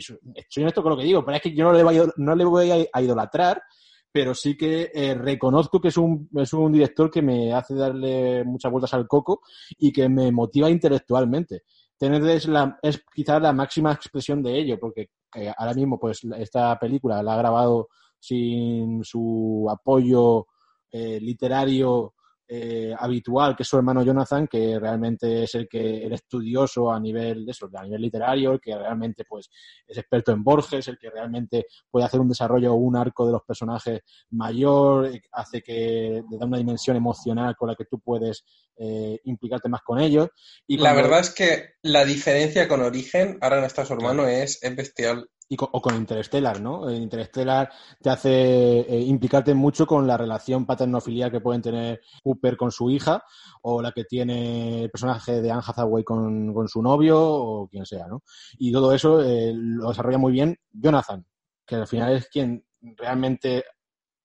[0.00, 0.18] soy-
[0.62, 2.44] honesto con lo que digo, pero es que yo no le voy a, no le
[2.44, 3.62] voy a, a idolatrar,
[4.10, 8.42] pero sí que eh, reconozco que es un, es un director que me hace darle
[8.44, 9.42] muchas vueltas al coco
[9.78, 11.62] y que me motiva intelectualmente.
[11.98, 16.20] Tener es, la, es quizás la máxima expresión de ello, porque eh, ahora mismo pues
[16.38, 20.46] esta película la ha grabado sin su apoyo
[20.90, 22.14] eh, literario
[22.48, 27.00] eh, habitual, que es su hermano Jonathan, que realmente es el que el estudioso a
[27.00, 29.50] nivel de eso, a nivel literario, el que realmente pues
[29.86, 33.32] es experto en Borges, el que realmente puede hacer un desarrollo o un arco de
[33.32, 37.98] los personajes mayor, eh, hace que le da una dimensión emocional con la que tú
[37.98, 38.44] puedes
[38.76, 40.28] eh, implicarte más con ellos.
[40.66, 44.62] Y La verdad es que la diferencia con Origen, ahora no está su hermano, es,
[44.62, 45.28] es bestial.
[45.48, 46.88] Y con, o con Interstellar, ¿no?
[46.88, 52.56] En Interstellar te hace eh, implicarte mucho con la relación paterno-filial que pueden tener Cooper
[52.56, 53.22] con su hija
[53.62, 57.86] o la que tiene el personaje de Anne Hathaway con, con su novio o quien
[57.86, 58.22] sea, ¿no?
[58.58, 61.24] Y todo eso eh, lo desarrolla muy bien Jonathan,
[61.64, 63.64] que al final es quien realmente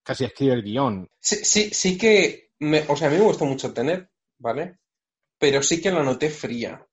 [0.03, 1.07] casi escribe el guion.
[1.19, 4.79] Sí, sí, sí que, me, o sea, a mí me gustó mucho Tenet, ¿vale?
[5.37, 6.85] Pero sí que la noté fría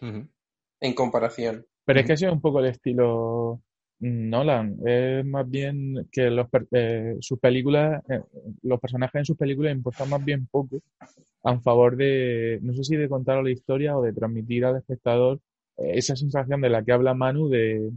[0.00, 1.66] en comparación.
[1.84, 3.62] Pero es que ese es un poco el estilo
[4.00, 8.20] Nolan es más bien que los, per- eh, sus películas, eh,
[8.62, 10.80] los personajes en sus películas importan más bien poco
[11.44, 15.40] a favor de, no sé si de contar la historia o de transmitir al espectador
[15.78, 17.90] eh, esa sensación de la que habla Manu de,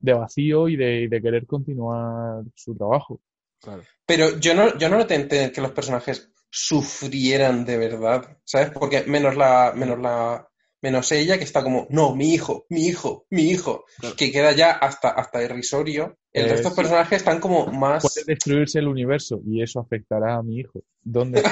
[0.00, 3.20] de vacío y de, y de querer continuar su trabajo.
[3.60, 3.82] Claro.
[4.06, 8.70] Pero yo no, yo no noté entender que los personajes sufrieran de verdad, ¿sabes?
[8.70, 10.46] Porque menos la, menos la,
[10.82, 14.16] menos ella que está como, no, mi hijo, mi hijo, mi hijo, Claro.
[14.16, 16.18] que queda ya hasta, hasta irrisorio.
[16.32, 16.80] El Eh, resto de sí.
[16.80, 18.02] personajes están como más.
[18.02, 20.80] Puede destruirse el universo y eso afectará a mi hijo.
[21.02, 21.42] ¿Dónde?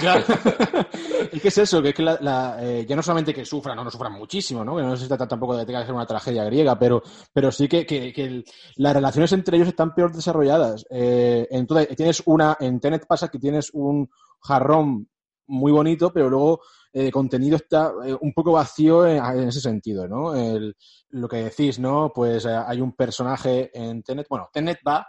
[0.00, 0.24] Claro.
[1.32, 3.76] es que es eso, que es que la, la, eh, ya no solamente que sufran,
[3.76, 4.76] no, no sufran muchísimo, ¿no?
[4.76, 7.52] Que no se trata tampoco de que tenga que ser una tragedia griega, pero, pero
[7.52, 8.44] sí que, que- que el-
[8.76, 10.84] las relaciones entre ellos están peor desarrolladas.
[10.90, 14.08] Eh, entonces, tienes una, en Tenet pasa que tienes un
[14.40, 15.08] jarrón
[15.46, 16.60] muy bonito, pero luego
[16.92, 20.34] eh, contenido está eh, un poco vacío en, en ese sentido, ¿no?
[20.34, 20.76] El-
[21.10, 22.12] lo que decís, ¿no?
[22.14, 25.06] Pues eh, hay un personaje en Tenet, bueno, Tenet va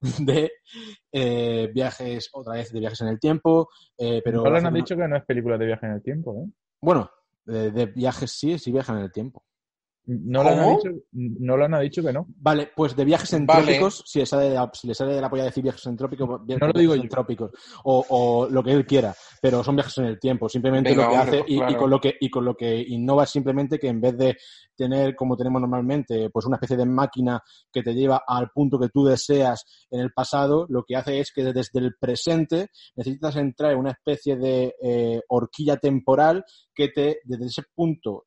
[0.18, 0.50] de
[1.12, 3.68] eh, viajes, otra vez de viajes en el tiempo,
[4.24, 6.50] pero Nolan ha dicho que no es película de viaje en el tiempo, ¿eh?
[6.80, 7.10] bueno,
[7.44, 9.44] de, de viajes sí, sí viajan en el tiempo.
[10.04, 10.76] Nolan ha ¿Cómo?
[10.78, 12.26] dicho, Nolan ha dicho que no.
[12.40, 13.42] Vale, pues de viajes Vale.
[13.42, 16.28] entrópicos, si, le sale de la, si le sale de la polla decir viajes entrópicos,
[16.44, 17.50] vi- No lo viajes digo entrópicos,
[17.84, 20.48] o, o lo que él quiera, pero son viajes en el tiempo.
[20.48, 22.54] Simplemente Venga, lo que hombre, hace pues y, y con lo que y con lo
[22.56, 24.36] que innova es simplemente que en vez de
[24.76, 27.40] tener como tenemos normalmente, pues una especie de máquina
[27.72, 31.30] que te lleva al punto que tú deseas en el pasado, lo que hace es
[31.32, 37.20] que desde el presente necesitas entrar en una especie de eh, horquilla temporal que te
[37.24, 38.24] desde ese punto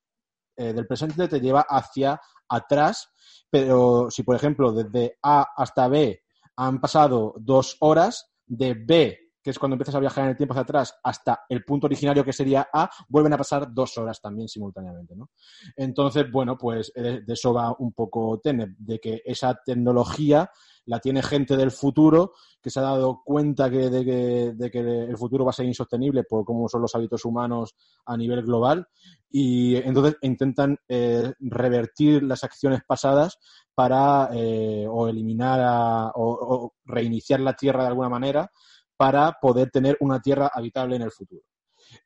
[0.58, 3.10] eh, del presente te lleva hacia atrás,
[3.50, 6.22] pero si por ejemplo desde A hasta B
[6.58, 10.56] han pasado dos horas, de B, que es cuando empiezas a viajar en el tiempo
[10.56, 14.48] hacia atrás, hasta el punto originario que sería A, vuelven a pasar dos horas también
[14.48, 15.30] simultáneamente, ¿no?
[15.76, 20.50] Entonces, bueno, pues eh, de eso va un poco Tenet, de que esa tecnología
[20.86, 24.80] la tiene gente del futuro que se ha dado cuenta que, de, que, de que
[24.80, 28.88] el futuro va a ser insostenible por cómo son los hábitos humanos a nivel global
[29.30, 33.38] y entonces intentan eh, revertir las acciones pasadas
[33.76, 38.50] para eh, o eliminar o reiniciar la Tierra de alguna manera
[38.98, 41.44] para poder tener una Tierra habitable en el futuro.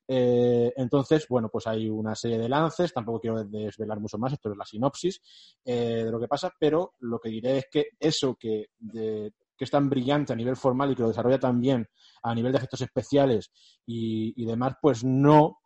[0.07, 4.51] Eh, entonces, bueno, pues hay una serie de lances, tampoco quiero desvelar mucho más, esto
[4.51, 5.21] es la sinopsis
[5.63, 9.31] eh, de lo que pasa, pero lo que diré es que eso que, que
[9.65, 11.87] es tan brillante a nivel formal y que lo desarrolla tan bien
[12.23, 13.51] a nivel de efectos especiales
[13.85, 15.59] y, y demás, pues no,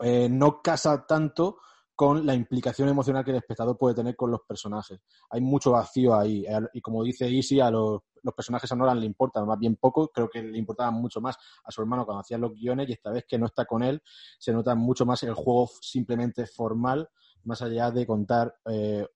[0.00, 1.58] eh, no casa tanto
[2.02, 4.98] con la implicación emocional que el espectador puede tener con los personajes.
[5.30, 6.44] Hay mucho vacío ahí.
[6.44, 9.76] eh, Y como dice Easy, a los, los personajes a Nolan le importan más bien
[9.76, 10.08] poco.
[10.08, 13.12] Creo que le importaban mucho más a su hermano cuando hacía los guiones y esta
[13.12, 14.02] vez que no está con él,
[14.36, 17.08] se nota mucho más el juego simplemente formal,
[17.44, 19.06] más allá de contar eh,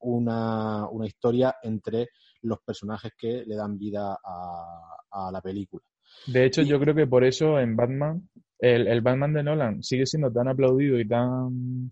[0.00, 2.10] una, una historia entre
[2.42, 5.82] los personajes que le dan vida a, a la película.
[6.26, 9.82] De hecho, Y- yo creo que por eso en Batman, el, el Batman de Nolan
[9.82, 11.88] sigue siendo tan aplaudido y tan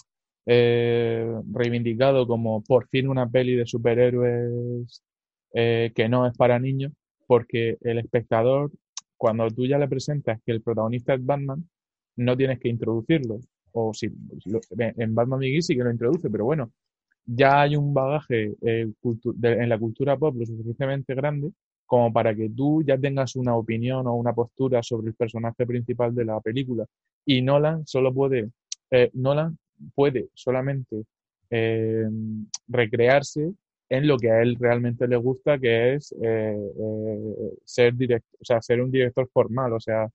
[0.47, 5.03] eh, reivindicado como por fin una peli de superhéroes
[5.53, 6.93] eh, que no es para niños,
[7.27, 8.71] porque el espectador,
[9.17, 11.69] cuando tú ya le presentas que el protagonista es Batman,
[12.17, 13.41] no tienes que introducirlo.
[13.73, 16.73] O si en Batman Begins sí que lo introduce, pero bueno,
[17.27, 18.87] ya hay un bagaje eh,
[19.43, 21.51] en la cultura pop lo suficientemente grande
[21.87, 26.15] como para que tú ya tengas una opinión o una postura sobre el personaje principal
[26.15, 26.85] de la película.
[27.25, 28.51] Y Nolan solo puede,
[28.91, 29.57] eh, Nolan
[29.95, 31.03] puede solamente
[31.51, 32.07] eh,
[32.69, 33.53] recrearse
[33.89, 38.45] en lo que a él realmente le gusta, que es eh, eh, ser direct, o
[38.45, 40.09] sea, ser un director formal, o sea,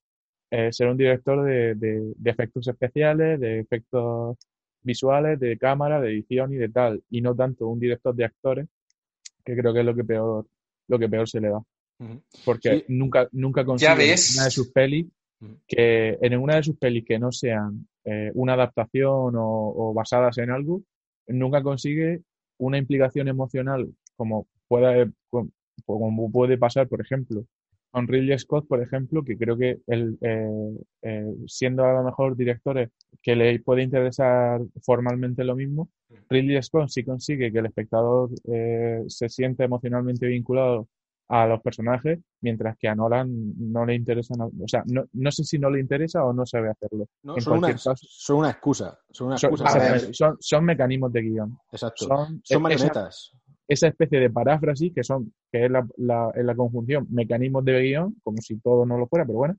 [0.49, 4.37] eh, ser un director de, de- de efectos especiales, de efectos
[4.83, 8.67] visuales, de cámara, de edición y de tal, y no tanto un director de actores,
[9.45, 10.45] que creo que es lo que peor,
[10.89, 11.61] lo que peor se le da.
[12.43, 12.83] Porque Sí.
[12.89, 13.91] nunca, nunca consigue
[14.35, 15.05] una de sus pelis
[15.67, 20.37] que en una de sus pelis que no sean eh, una adaptación o, o basadas
[20.37, 20.81] en algo,
[21.27, 22.21] nunca consigue
[22.57, 25.11] una implicación emocional como pueda,
[25.85, 27.45] como puede pasar, por ejemplo,
[27.91, 32.37] con Ridley Scott, por ejemplo, que creo que él, eh, eh, siendo a lo mejor
[32.37, 32.89] directores
[33.21, 35.89] que le puede interesar formalmente lo mismo,
[36.29, 40.87] Ridley Scott sí consigue que el espectador eh, se sienta emocionalmente vinculado
[41.33, 45.45] a los personajes, mientras que a Nolan no le interesa, o sea, no, no sé
[45.45, 47.07] si no le interesa o no sabe hacerlo.
[47.23, 48.99] No, En son, una, caso- son una excusa.
[49.11, 49.79] Son una Son, excusa.
[49.79, 50.13] ver.
[50.13, 51.57] son- son mecanismos de guion.
[51.71, 52.05] Exacto.
[52.05, 53.31] Son, Son esa- marionetas.
[53.67, 57.81] esa especie de paráfrasis que son que es la, la- es la conjunción mecanismos de
[57.81, 59.55] guion, como si todo no lo fuera, pero bueno,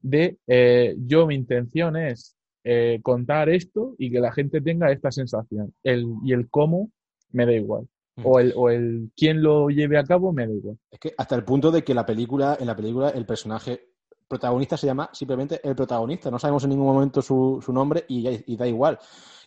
[0.00, 5.10] de eh, yo mi intención es eh, contar esto y que la gente tenga esta
[5.10, 5.74] sensación.
[5.82, 6.90] El, y el cómo
[7.32, 7.88] me da igual.
[8.24, 10.78] O el, o el quién lo lleve a cabo, me da igual.
[10.90, 13.88] Es que hasta el punto de que la película, en la película, el personaje
[14.28, 16.30] protagonista se llama simplemente el protagonista.
[16.30, 18.98] No sabemos en ningún momento su, su nombre y, y da igual.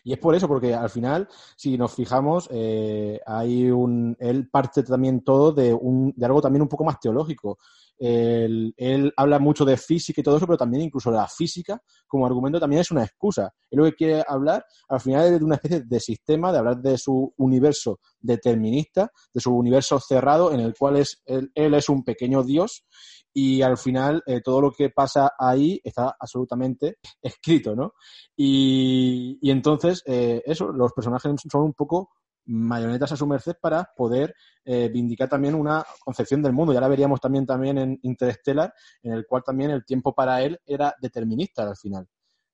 [0.06, 4.14] Y es por eso, porque al final, si nos fijamos, eh, hay un.
[4.20, 7.58] Él parte también todo de, un, de algo también un poco más teológico.
[7.98, 12.60] Él, habla mucho de física y todo eso, pero también incluso la física como argumento
[12.60, 13.52] también es una excusa.
[13.70, 16.78] Él lo que quiere hablar al final es de una especie de sistema, de hablar
[16.80, 21.88] de su universo determinista, de su universo cerrado en el cual es, él, él es
[21.88, 22.84] un pequeño dios
[23.32, 27.94] y al final eh, todo lo que pasa ahí está absolutamente escrito, ¿no?
[28.36, 32.10] Y, y entonces, eh, eso, los personajes son un poco
[32.46, 36.72] marionetas a su merced para poder eh, vindicar también una concepción del mundo.
[36.72, 40.60] Ya la veríamos también, también en Interstellar, en el cual también el tiempo para él
[40.66, 42.06] era determinista al final.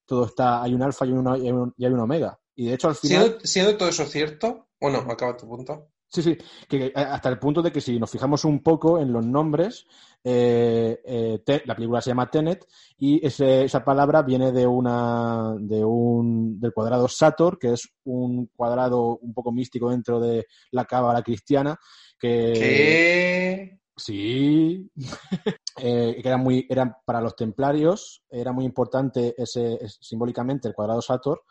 [0.05, 1.15] Todo está, hay un alfa y, hay
[1.51, 2.39] un, y hay un omega.
[2.55, 3.23] Y de hecho al final...
[3.23, 5.91] Siendo, siendo todo eso cierto, bueno, acaba tu punto.
[6.13, 6.37] Sí, sí,
[6.69, 9.87] que eh, hasta el punto de que si nos fijamos un poco en los nombres,
[10.25, 12.67] eh, eh, la película se llama Tenet
[12.99, 18.47] y ese- esa palabra viene de una de un del cuadrado Sator, que es un
[18.57, 21.79] cuadrado un poco místico dentro de la cábala cristiana,
[22.19, 23.79] que ¿Qué?
[23.97, 24.91] Sí,
[25.83, 30.75] Eh, que era muy, eran para los templarios, era muy importante ese, es- simbólicamente el
[30.75, 31.43] cuadrado Sator,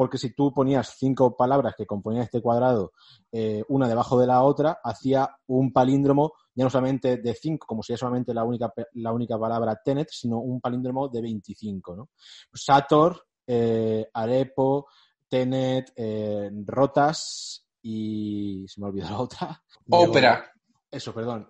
[0.00, 2.94] porque si tú ponías cinco palabras que componían este cuadrado,
[3.30, 7.82] eh, una debajo de la otra, hacía un palíndromo ya no solamente de cinco, como
[7.82, 12.08] si es solamente la única, la única palabra tenet, sino un palíndromo de 25, ¿no?
[12.50, 14.86] Sator, eh, Arepo,
[15.28, 19.62] Tenet, eh, Rotas y se me ha olvidado la otra.
[19.90, 20.50] Ópera.
[20.90, 21.46] Eso, perdón.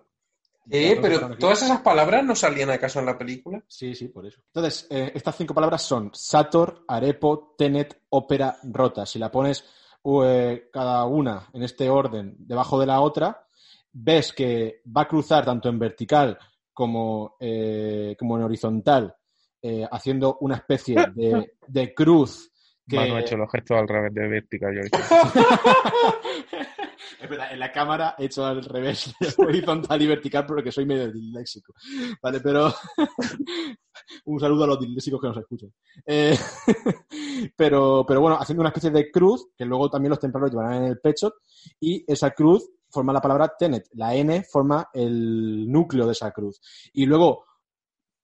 [0.69, 3.61] Eh, pero todas esas palabras no salían acaso en la película.
[3.67, 4.39] Sí, sí, por eso.
[4.47, 9.05] Entonces, eh, estas cinco palabras son Sator, Arepo, Tenet, Ópera, Rota.
[9.05, 9.65] Si la pones
[10.03, 13.45] eh, cada una en este orden debajo de la otra,
[13.93, 16.39] ves que va a cruzar tanto en vertical
[16.73, 19.15] como, eh, como en horizontal,
[19.61, 22.51] eh, haciendo una especie de, de cruz.
[22.87, 22.95] Que...
[22.95, 24.75] Manu ha hecho los gestos al revés de vertical.
[24.75, 24.81] Yo
[27.21, 31.11] es verdad, en la cámara he hecho al revés, horizontal y vertical, porque soy medio
[31.11, 31.73] disléxico.
[32.21, 32.73] Vale, pero
[34.25, 35.71] un saludo a los disléxicos que nos escuchan.
[36.05, 36.35] Eh,
[37.55, 40.85] pero, pero bueno, haciendo una especie de cruz, que luego también los templarios llevarán en
[40.85, 41.35] el pecho,
[41.79, 43.87] y esa cruz forma la palabra tenet.
[43.93, 46.59] La N forma el núcleo de esa cruz.
[46.93, 47.45] Y luego,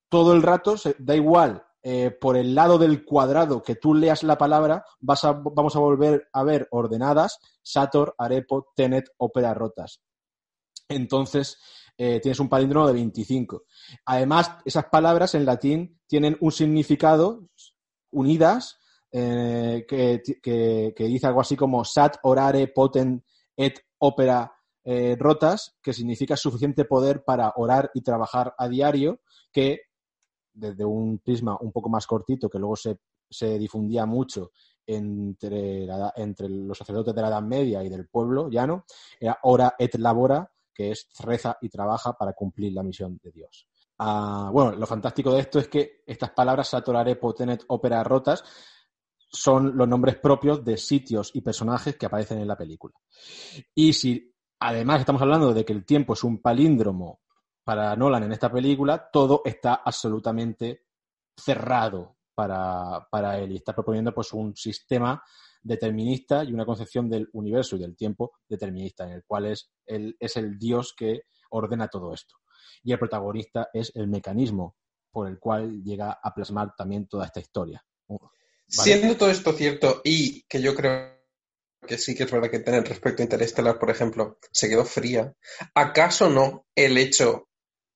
[0.09, 4.37] todo el rato, da igual eh, por el lado del cuadrado que tú leas la
[4.37, 10.01] palabra, vas a, vamos a volver a ver ordenadas Sator, Arepo, Tenet, ópera rotas.
[10.89, 11.57] Entonces,
[11.97, 13.63] eh, tienes un palíndromo de 25.
[14.03, 17.47] Además, esas palabras en latín tienen un significado
[18.11, 18.77] unidas
[19.09, 23.23] eh, que, que, dice algo así como sat, orare, poten,
[23.55, 24.51] et, ópera,
[24.83, 29.21] eh, rotas, que significa suficiente poder para orar y trabajar a diario,
[29.53, 29.83] que
[30.57, 34.51] desde un prisma un poco más cortito, que luego se, se difundía mucho
[34.85, 38.85] entre, entre, los sacerdotes de la Edad Media y del pueblo llano,
[39.19, 43.67] era ora et labora, que es reza y trabaja para cumplir la misión de Dios.
[43.99, 48.43] Uh, bueno, lo fantástico de esto es que estas palabras, satorare, potenet, ópera, rotas,
[49.29, 52.93] son los nombres propios de sitios y personajes que aparecen en la película.
[53.75, 57.21] Y si además estamos hablando de que el tiempo es un palíndromo
[57.67, 60.85] para Nolan en esta película, todo está absolutamente
[61.35, 65.21] cerrado para, para él y está proponiendo pues un sistema
[65.61, 70.15] determinista y una concepción del universo y del tiempo determinista, en el cual es el,
[70.17, 72.37] es el Dios que ordena todo esto.
[72.83, 74.77] Y el protagonista es el mecanismo
[75.11, 77.83] por el cual llega a plasmar también toda esta historia.
[78.07, 78.21] ¿Vale?
[78.65, 81.17] Siendo todo esto cierto y que yo creo
[81.85, 85.33] que sí que es verdad que tener respecto a Interestelar, por ejemplo, se quedó fría,
[85.75, 87.47] ¿acaso no el hecho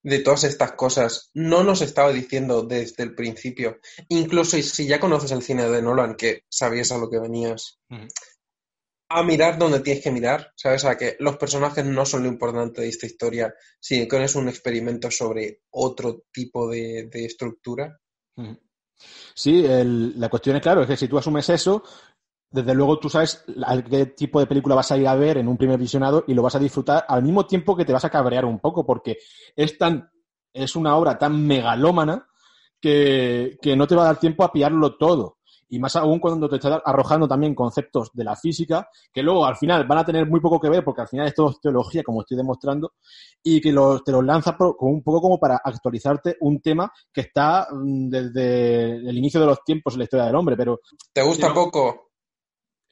[0.04, 5.32] de todas estas cosas no nos estaba diciendo desde el principio, incluso si ya conoces
[5.32, 8.08] el cine de Nolan, que sabías a lo que venías, uh -huh.
[9.10, 10.86] a mirar donde tienes que mirar, ¿sabes?
[10.86, 14.50] A que los personajes no son lo importante de esta historia, sino que es un
[14.50, 18.00] experimento sobre otro tipo de, de estructura.
[18.38, 18.60] Uh -huh.
[19.34, 21.84] Sí, el, la cuestión es claro, es que si tú asumes eso,
[22.52, 25.48] desde luego tú sabes a qué tipo de película vas a ir a ver en
[25.48, 28.10] un primer visionado y lo vas a disfrutar al mismo tiempo que te vas a
[28.10, 29.18] cabrear un poco, porque
[29.56, 30.12] es tan,
[30.54, 32.28] es una obra tan megalómana
[32.80, 35.38] que, que no te va a dar tiempo a pillarlo todo.
[35.74, 39.56] Y más aún cuando te estás arrojando también conceptos de la física, que luego al
[39.56, 42.20] final van a tener muy poco que ver, porque al final es todo teología, como
[42.20, 42.96] estoy demostrando,
[43.42, 47.22] y que los, te los lanza por, un poco como para actualizarte un tema que
[47.22, 50.58] está mm, desde el inicio de los tiempos en la historia del hombre.
[50.58, 50.82] Pero
[51.14, 52.11] ¿Te gusta pero, poco?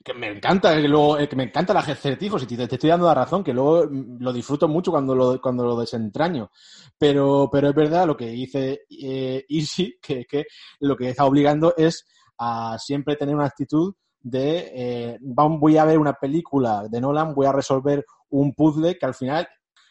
[0.04, 2.90] Que me encanta, que luego, eh, que me encanta el acertijo, si te, te estoy
[2.90, 6.52] dando la razón, que luego mm, lo disfruto mucho cuando lo, cuando lo desentraño.
[6.98, 10.46] Pero, pero es verdad lo que dice eh, Easy, que, que
[10.80, 12.06] lo que está obligando es
[12.38, 17.46] a siempre tener una actitud de eh, voy a ver una película de Nolan, voy
[17.46, 19.48] a resolver un puzzle que al final,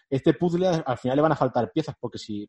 [0.09, 2.49] este puzzle al final le van a faltar piezas, porque si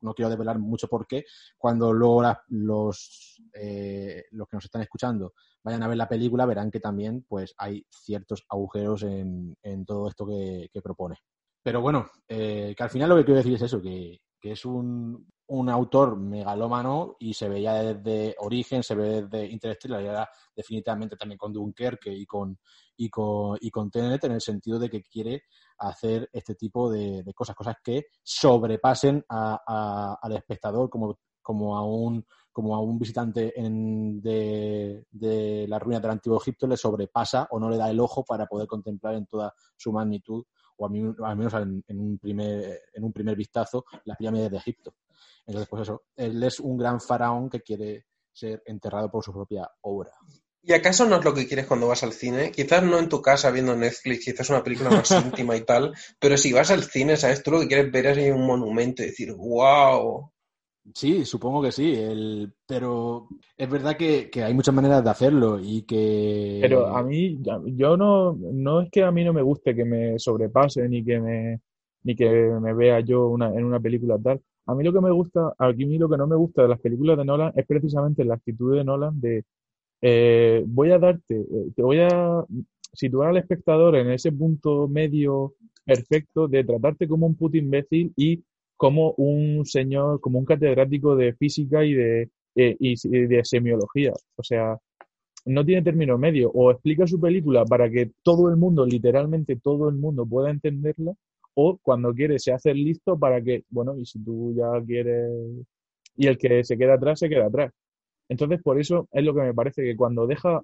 [0.00, 1.24] no quiero desvelar mucho por qué,
[1.56, 6.70] cuando luego los, eh, los que nos están escuchando vayan a ver la película, verán
[6.70, 11.16] que también pues hay ciertos agujeros en, en todo esto que, que propone.
[11.62, 14.64] Pero bueno, eh, que al final lo que quiero decir es eso, que, que es
[14.64, 20.28] un, un autor megalómano y se veía desde Origen, se ve desde Interstellar y ahora
[20.54, 22.58] definitivamente también con Dunkerque y con,
[22.96, 25.44] y con, y con Tenet en el sentido de que quiere
[25.78, 32.24] hacer este tipo de, cosas, cosas que sobrepasen a- al espectador como, como a un
[32.52, 37.60] como a un visitante en- de, de las ruinas del antiguo Egipto le sobrepasa o
[37.60, 40.44] no le da el ojo para poder contemplar en toda su magnitud
[40.76, 40.88] o a
[41.28, 44.92] al menos en, en un primer, en un primer vistazo las pirámides de Egipto.
[45.46, 49.68] Entonces, pues eso, él es un gran faraón que quiere ser enterrado por su propia
[49.82, 50.12] obra.
[50.62, 52.50] ¿Y acaso no es lo que quieres cuando vas al cine?
[52.52, 56.36] Quizás no en tu casa viendo Netflix, quizás una película más íntima y tal, pero
[56.36, 57.42] si vas al cine, ¿sabes?
[57.42, 60.30] Tú lo que quieres ver es un monumento y decir, wow.
[60.94, 65.58] Sí, supongo que sí, el, pero es verdad que, que hay muchas maneras de hacerlo
[65.60, 66.58] y que...
[66.62, 67.38] Pero a mí,
[67.74, 71.20] yo no, no es que a mí no me guste que me sobrepase ni que
[71.20, 71.60] me,
[72.02, 74.40] ni que me vea yo una, en una película tal.
[74.68, 76.80] A mí lo que me gusta, a mí lo que no me gusta de las
[76.80, 79.44] películas de Nolan es precisamente la actitud de Nolan de
[80.02, 82.44] eh, voy a darte, eh, te voy a
[82.92, 85.54] situar al espectador en ese punto medio
[85.84, 88.44] perfecto de tratarte como un puto imbécil y
[88.76, 94.12] como un señor, como un catedrático de física y de, eh, y de semiología.
[94.36, 94.78] O sea,
[95.46, 96.50] no tiene término medio.
[96.52, 101.14] O explica su película para que todo el mundo, literalmente todo el mundo, pueda entenderla,
[101.54, 105.30] o cuando quiere se hace listo para que, bueno, y si tú ya quieres,
[106.16, 107.72] y el que se queda atrás, se queda atrás.
[108.28, 110.62] Entonces, por eso es lo que me parece que cuando deja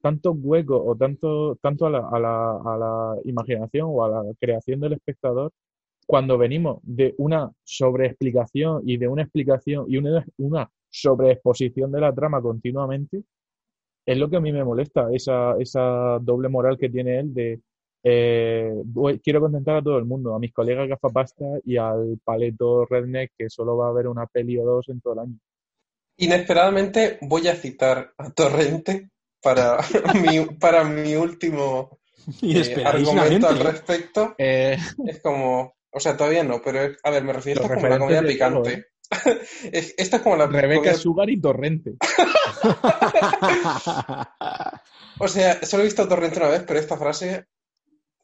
[0.00, 4.34] tantos huecos o tanto, tanto a la, a la, a la imaginación o a la
[4.40, 5.52] creación del espectador,
[6.06, 12.12] cuando venimos de una sobreexplicación y de una explicación y una, una sobreexposición de la
[12.12, 13.22] trama continuamente,
[14.06, 17.60] es lo que a mí me molesta, esa, esa doble moral que tiene él de
[18.02, 22.84] eh, voy- quiero contentar a todo el mundo, a mis colegas gafapasta y al paleto
[22.86, 25.34] redneck que solo va a ver una peli o dos en todo el año.
[26.18, 29.10] Inesperadamente voy a citar a Torrente
[29.42, 29.78] para
[30.22, 31.98] mi, para mi último
[32.42, 34.34] eh, argumento al respecto.
[34.38, 34.76] Eh,
[35.06, 37.82] Es como, o sea, todavía no, pero es- a ver, me refiero, Los esto es
[37.82, 38.86] como la comida picante.
[39.72, 41.94] Esto es como la Rebeca comida Sugar y Torrente.
[45.18, 47.46] O sea, solo he visto Torrente una vez, pero esta frase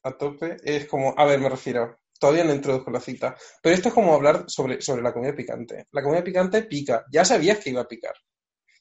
[0.07, 3.89] a tope es como, a ver, me refiero, todavía no introduzco la cita, pero esto
[3.89, 5.87] es como hablar sobre, sobre la comida picante.
[5.93, 8.15] La comida picante pica, ya sabías que iba a picar.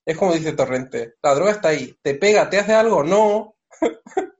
[0.06, 3.56] Es como dice Torrente, la droga está ahí, te pega, te hace algo, no.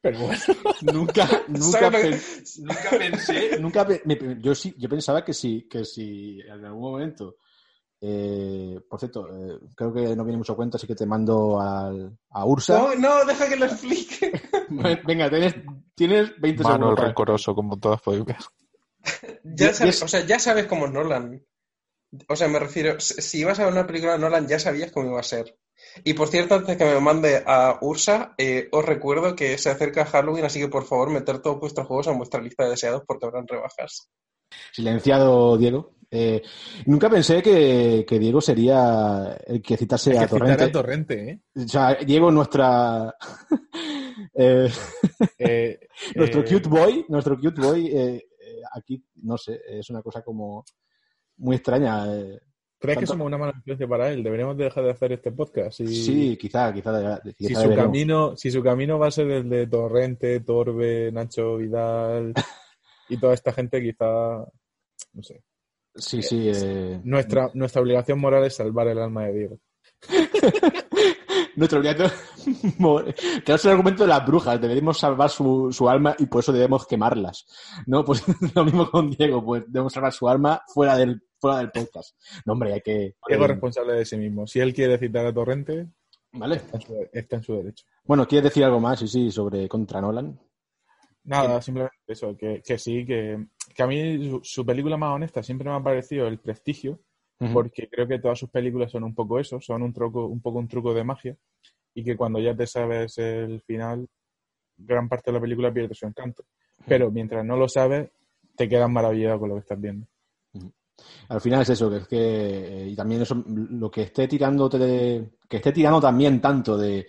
[0.00, 0.40] Pero bueno,
[0.82, 5.24] nunca, nunca, ¿Sabes lo que- pen- nunca pensé, nunca pe- me- yo sí, yo pensaba
[5.24, 7.36] que sí, que si en algún momento,
[8.02, 12.18] eh, por cierto, eh, creo que no viene mucho cuenta, así que te mando al,
[12.30, 12.78] a Ursa.
[12.78, 14.30] No, no, deja que lo explique.
[14.68, 15.54] Venga, tienes,
[15.94, 16.96] tienes 20 Manuel segundos.
[16.96, 18.36] para- rencoroso, como todas podéis ver.
[19.44, 21.44] Ya sabes, o sea, ya sabes cómo es Nolan.
[22.28, 24.90] O sea, me refiero, si si ibas a ver una película de Nolan, ya sabías
[24.92, 25.58] cómo iba a ser.
[26.04, 30.06] Y por cierto, antes que me mande a Ursa, eh, os recuerdo que se acerca
[30.06, 33.26] Halloween, así que por favor, meter todos vuestros juegos en vuestra lista de deseados porque
[33.26, 34.08] habrán rebajas.
[34.72, 35.92] Silenciado Diego.
[36.16, 36.42] Eh,
[36.86, 40.64] nunca pensé que, que Diego sería el que citase a que Torrente.
[40.64, 41.40] a Torrente, ¿eh?
[41.56, 43.14] O sea, Diego, nuestra.
[44.34, 44.70] eh,
[46.14, 48.22] nuestro cute boy, nuestro cute boy,
[48.72, 50.64] aquí, no sé, es una cosa como
[51.38, 52.06] muy extraña.
[52.78, 54.22] ¿Crees que somos una mala influencia para él?
[54.22, 55.80] Deberíamos de dejar de hacer este podcast.
[55.80, 57.20] Y- Sí, quizá, quizá.
[57.36, 61.56] quizá si su camino, si su camino va a ser el de Torrente, Torbe, Nacho
[61.56, 62.34] Vidal
[63.08, 64.44] y toda esta gente, quizá,
[65.14, 65.42] no sé.
[65.96, 66.50] Sí, sí.
[66.52, 69.58] eh, Nuestra, nuestra obligación moral es salvar el alma de Diego.
[71.56, 72.10] Nuestro obligación.
[73.44, 74.60] Claro, es el argumento de las brujas.
[74.60, 77.46] Debemos salvar su, su alma y por eso debemos quemarlas.
[77.86, 78.04] ¿No?
[78.04, 78.24] Pues
[78.54, 79.44] lo mismo con Diego.
[79.44, 82.16] Pues debemos salvar su alma fuera del, fuera del podcast.
[82.44, 83.14] No, hombre, hay que.
[83.28, 84.46] Diego es responsable de sí mismo.
[84.46, 85.86] Si él quiere citar a Torrente,
[86.32, 86.56] Vale.
[86.56, 87.84] está en su, está en su derecho.
[88.04, 88.98] Bueno, ¿quieres decir algo más?
[88.98, 90.38] Sí, sí, sobre contra Nolan.
[91.26, 95.42] Nada, simplemente eso, que, que sí, que, que a mí su, su película más honesta
[95.42, 97.00] siempre me ha parecido El Prestigio,
[97.52, 100.58] porque creo que todas sus películas son un poco eso, son un truco, un poco
[100.58, 101.36] un truco de magia.
[101.94, 104.08] y que cuando ya te sabes el final,
[104.76, 106.44] gran parte de la película pierde su encanto.
[106.86, 108.10] Pero mientras no lo sabes,
[108.56, 110.06] te quedas maravillado con lo que estás viendo.
[111.28, 114.68] Al final es eso, que es que eh, y también eso, lo que esté tirando
[114.70, 117.06] que esté tirando también tanto de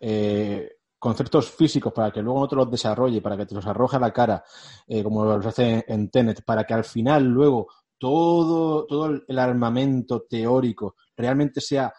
[0.00, 0.75] eh,
[1.06, 4.00] conceptos físicos para que luego no te los desarrolle, para que te los arroje a
[4.00, 4.42] la cara,
[4.88, 10.22] eh, como los hace en Tenet, para que al final luego todo, todo el armamento
[10.28, 11.92] teórico realmente sea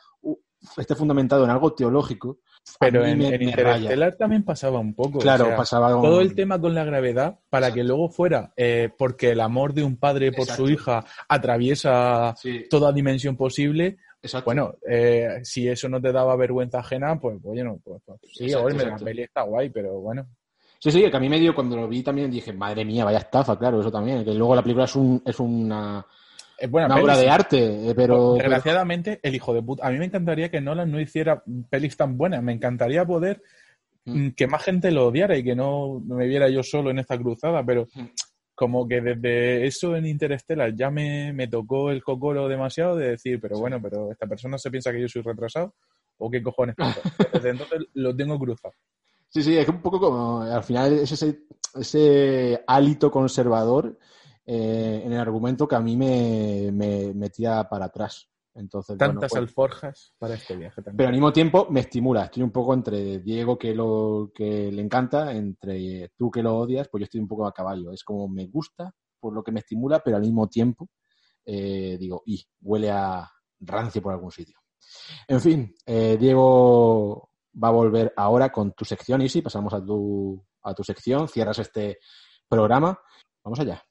[0.75, 2.39] esté fundamentado en algo teológico.
[2.79, 3.75] Pero en, me- en me raya.
[3.77, 5.19] Interestelar también pasaba un poco.
[5.19, 8.89] Claro, o sea, pasaba Todo el tema con la gravedad, para que luego fuera, eh,
[8.97, 10.65] porque el amor de un padre por Exacto.
[10.65, 13.97] su hija atraviesa Sí, toda dimensión posible.
[14.21, 14.45] Exacto.
[14.45, 18.65] Bueno, eh, si eso no te daba vergüenza ajena, pues bueno, pues, pues sí, Exacto,
[18.67, 20.27] oye, la peli está guay, pero bueno.
[20.79, 23.17] Sí, sí, que a mí me dio, cuando lo vi también dije, madre mía, vaya
[23.19, 24.23] estafa, claro, eso también.
[24.23, 26.05] Que luego la película es, un, es una,
[26.57, 27.21] Es buena una peli, obra sí.
[27.21, 28.33] de arte, eh, pero...
[28.35, 29.87] Desgraciadamente, el hijo de puta.
[29.87, 32.43] A mí me encantaría que Nolan no hiciera pelis tan buenas.
[32.43, 33.41] Me encantaría poder
[34.07, 34.27] Mm.
[34.27, 37.17] mm, que más gente lo odiara y que no me viera yo solo en esta
[37.17, 38.05] cruzada, pero Mm.
[38.57, 43.39] Como que desde eso en Interstellar ya me, me tocó el cocoro demasiado de decir,
[43.39, 45.75] pero bueno, pero esta persona se piensa que yo soy retrasado
[46.17, 46.99] o qué cojones pasa.
[47.31, 48.73] Desde entonces lo tengo cruzado.
[49.29, 51.41] Sí, sí, es un poco como, al final es ese,
[51.75, 53.95] ese hálito conservador
[54.43, 58.27] eh, en el argumento que a mí me, me, me tira para atrás.
[58.57, 60.97] Entonces, bueno, Tantas pues- alforjas para este viaje también.
[60.97, 62.25] pero al mismo tiempo me estimula.
[62.25, 66.87] Estoy un poco entre Diego que lo que le encanta, entre tú que lo odias,
[66.89, 67.91] pues yo estoy un poco a caballo.
[67.91, 70.89] Es como me gusta por lo que me estimula, pero al mismo tiempo
[71.45, 73.29] eh, digo, y huele a
[73.61, 74.57] rancio por algún sitio.
[75.27, 77.29] En fin, eh, Diego
[77.63, 79.41] va a volver ahora con tu sección, Isi.
[79.41, 81.99] Pasamos a tu, a tu sección, cierras este
[82.49, 82.99] programa.
[83.43, 83.81] Vamos allá.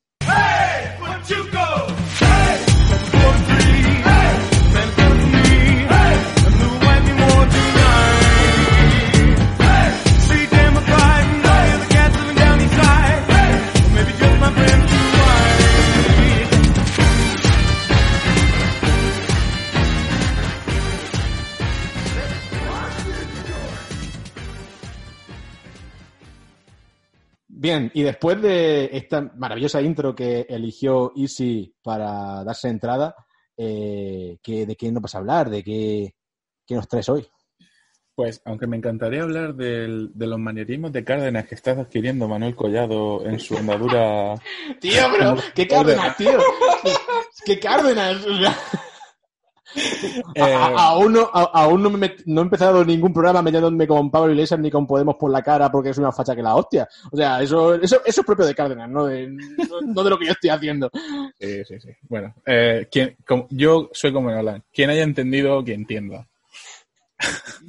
[27.67, 33.17] Bien, y después de esta maravillosa intro que eligió Easy para darse entrada,
[33.57, 35.51] eh, ¿qué- ¿de qué nos vas a hablar?
[35.51, 36.15] ¿De qué,
[36.65, 37.27] qué nos traes hoy?
[38.15, 42.55] Pues, aunque me encantaría hablar del- de los manierismos de Cárdenas que estás adquiriendo Manuel
[42.55, 44.37] Collado en su andadura
[44.81, 46.39] Tío, pero ¿qué Cárdenas, tío?
[47.45, 48.19] ¿Qué Cárdenas?
[50.35, 53.43] Eh, a- a- aún no, a- aún no, me met- no he empezado ningún programa
[53.43, 56.43] metiéndome con Pablo Iglesias ni con Podemos por la cara porque es una facha que
[56.43, 56.89] la hostia.
[57.13, 60.19] O sea, eso, eso, eso es propio de Cárdenas, no de, no, no de lo
[60.19, 60.91] que yo estoy haciendo.
[61.39, 61.91] Sí, sí, sí.
[62.09, 64.63] Bueno, eh, quien- como- yo soy como Nolan.
[64.73, 66.27] Quien haya entendido, que entienda.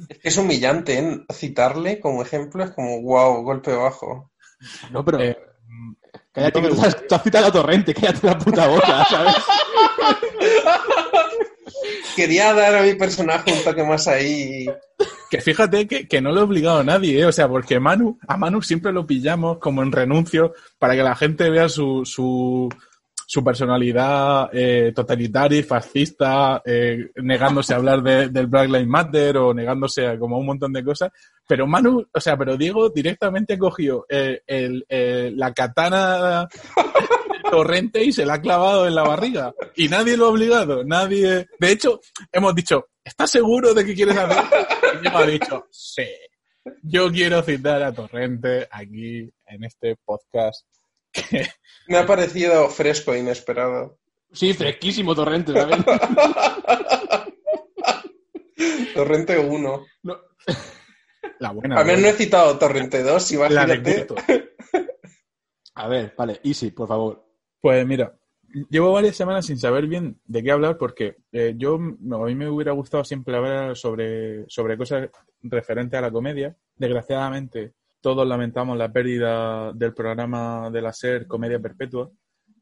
[0.08, 1.20] Es que es humillante, ¿eh?
[1.32, 4.30] Citarle como ejemplo es como, wow, golpe bajo.
[4.90, 5.38] No, pero Eh,
[6.32, 9.34] cállate que me tú has, tú has citado a Torrente, cállate la puta boca, ¿sabes?
[12.16, 14.66] Quería dar a mi personaje un toque más ahí.
[15.30, 17.26] Que fíjate que, que no lo he obligado a nadie, ¿eh?
[17.26, 21.14] O sea, porque Manu, a Manu siempre lo pillamos como en renuncio para que la
[21.14, 22.68] gente vea su, su,
[23.44, 29.52] personalidad eh, totalitaria y fascista, eh, negándose a hablar de- del Black Lives Matter o
[29.54, 31.10] negándose a como un montón de cosas.
[31.46, 36.48] Pero Manu, o sea, pero Diego directamente cogió eh, eh, la katana
[37.50, 39.54] torrente y se la ha clavado en la barriga.
[39.76, 41.46] Y nadie lo ha obligado, nadie...
[41.58, 42.00] De hecho,
[42.32, 44.44] hemos dicho, ¿estás seguro de que quieres hacer?
[44.94, 46.06] Y Diego ha dicho, sí.
[46.82, 50.66] Yo quiero citar a Torrente aquí en este podcast.
[51.12, 51.46] Que,
[51.86, 53.98] Me ha parecido fresco e inesperado.
[54.32, 55.78] Sí, fresquísimo Torrente, ¿sabes?
[58.94, 59.86] Torrente 1.
[60.02, 60.20] No.
[61.38, 61.78] la buena.
[61.78, 62.08] A ver, ¿no?
[62.08, 64.14] he citado Torrente 2, la de imagínate.
[65.74, 67.27] A ver, vale, Easy, por favor.
[67.60, 68.14] Pues mira,
[68.70, 72.48] llevo varias semanas sin saber bien de qué hablar porque eh, yo, a mí me
[72.48, 75.10] hubiera gustado siempre hablar sobre, sobre cosas
[75.42, 76.56] referentes a la comedia.
[76.76, 82.10] Desgraciadamente, todos lamentamos la pérdida del programa de la SER Comedia Perpetua,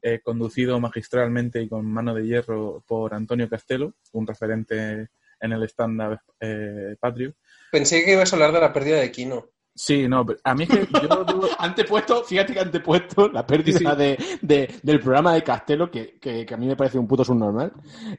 [0.01, 5.63] eh, conducido magistralmente y con mano de hierro por Antonio Castelo, un referente en el
[5.63, 7.33] stand-up eh, patrio.
[7.71, 9.49] Pensé que ibas a hablar de la pérdida de Kino.
[9.79, 13.77] Sí, no, pero a mí es que yo digo- Antepuesto, fíjate que antepuesto la pérdida
[13.77, 13.95] Sí, sí.
[13.95, 17.23] De, de- del programa de Castelo, que, que, que a mí me parece un puto
[17.23, 17.71] subnormal.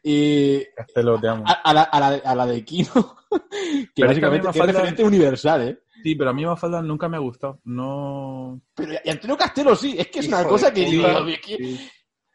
[0.03, 1.43] Y Castelo, te amo.
[1.47, 2.89] a, a la, a, la, a la de Kino,
[3.31, 5.79] que Pero es que a mí básicamente me es referente universal, ¿eh?
[6.01, 7.59] Sí, pero a mí Mafalda nunca me ha gustado.
[7.65, 8.61] No...
[8.77, 11.09] Pero y Antonio Castelo sí, es que es una Hijo cosa de que puta.
[11.09, 11.79] digo, es que-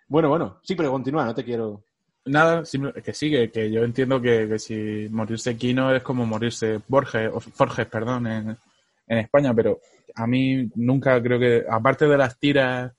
[0.09, 1.85] Bueno, bueno, sí, pero continúa, no te quiero.
[2.25, 6.25] Nada, simple- que sí, que, que yo entiendo que, que si morirse Kino es como
[6.25, 8.57] morirse Borges, o Forges, perdón, en,
[9.07, 9.79] en España, pero
[10.15, 12.91] a mí nunca creo que, aparte de las tiras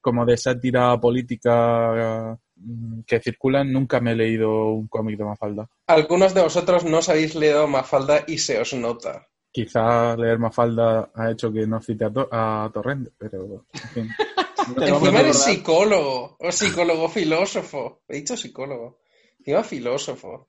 [0.00, 5.68] como de sátira política mm, que circulan, nunca me he leído un cómic de Mafalda.
[5.88, 9.26] Algunos de vosotros no os habéis leído Mafalda y se os nota.
[9.50, 14.08] Quizá leer Mafalda ha hecho que no cite a, To- a Torrente, pero en fin.
[14.80, 18.02] Encima eres psicólogo, o psicólogo filósofo.
[18.08, 18.98] He dicho psicólogo.
[19.38, 20.48] Encima filósofo.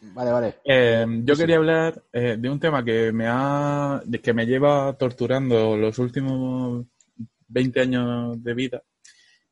[0.00, 0.54] Vale, vale.
[0.64, 5.76] Eh, yo quería hablar eh, de un tema que me ha, que me lleva torturando
[5.76, 6.86] los últimos
[7.48, 8.82] 20 años de vida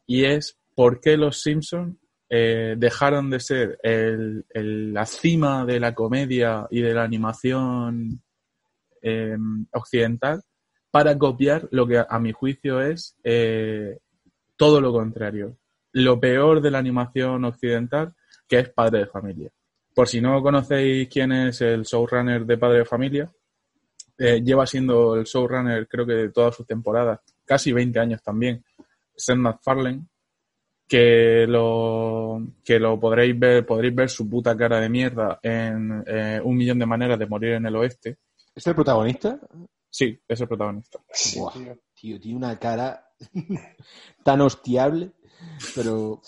[0.07, 1.97] y es por qué los Simpsons
[2.29, 4.45] dejaron de ser el-
[4.93, 8.21] la cima de la comedia y de la animación
[9.03, 9.37] eh,
[9.73, 10.43] occidental
[10.91, 13.99] para copiar lo que a, mi juicio es eh,
[14.57, 15.57] todo lo contrario.
[15.93, 18.15] Lo peor de la animación occidental,
[18.49, 19.51] que es Padre de Familia.
[19.97, 23.33] Por si no conocéis quién es el showrunner de Padre de Familia,
[24.19, 28.63] eh, lleva siendo el showrunner creo que de todas sus temporadas, casi 20 años también,
[29.17, 30.03] Seth MacFarlane,
[30.87, 36.43] que lo, que lo podréis ver, podréis ver su puta cara de mierda en eh,
[36.45, 38.19] Un millón de maneras de morir en el oeste.
[38.55, 39.41] ¿Es el protagonista?
[39.89, 40.99] Sí, es el protagonista.
[41.37, 41.53] Buah.
[41.55, 41.79] tío.
[41.95, 43.03] Tío, tiene una cara
[44.23, 45.13] tan hostiable,
[45.75, 46.21] pero...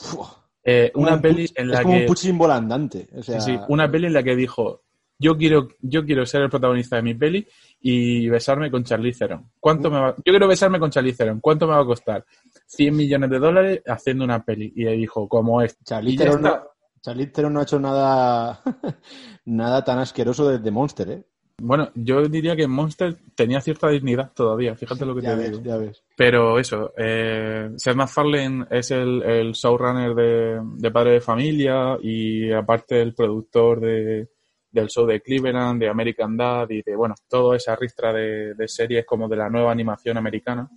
[0.70, 2.00] Eh, una un peli es como que...
[2.00, 3.08] un Putin volandante.
[3.16, 4.82] O sea, Sí, sí, una peli en la que dijo,
[5.18, 7.46] yo quiero, yo quiero ser el protagonista de mi peli
[7.80, 9.50] y besarme con Charlize Theron.
[9.58, 10.14] ¿Cuánto me va?
[10.18, 11.40] Yo quiero besarme con Charlize Theron.
[11.40, 12.26] ¿Cuánto me va a costar?
[12.66, 14.70] 100 millones de dólares haciendo una peli.
[14.76, 15.78] Y él dijo, como es.
[15.86, 16.62] Ya Theron, no,
[17.00, 18.60] Charlize Theron no ha hecho nada,
[19.46, 21.24] nada tan asqueroso desde Monster, ¿eh?
[21.60, 25.50] Bueno, yo diría que Monster tenía cierta dignidad todavía, fíjate lo que Ya te ves,
[25.50, 25.62] digo.
[25.64, 26.02] ya ves.
[26.16, 32.52] Pero eso, eh, Seth MacFarlane es el, el showrunner de, de Padre de Familia y
[32.52, 34.28] aparte el productor de,
[34.70, 38.68] del show de Cleveland, de American Dad y de, bueno, toda esa ristra de, de
[38.68, 40.70] series como de la nueva animación americana,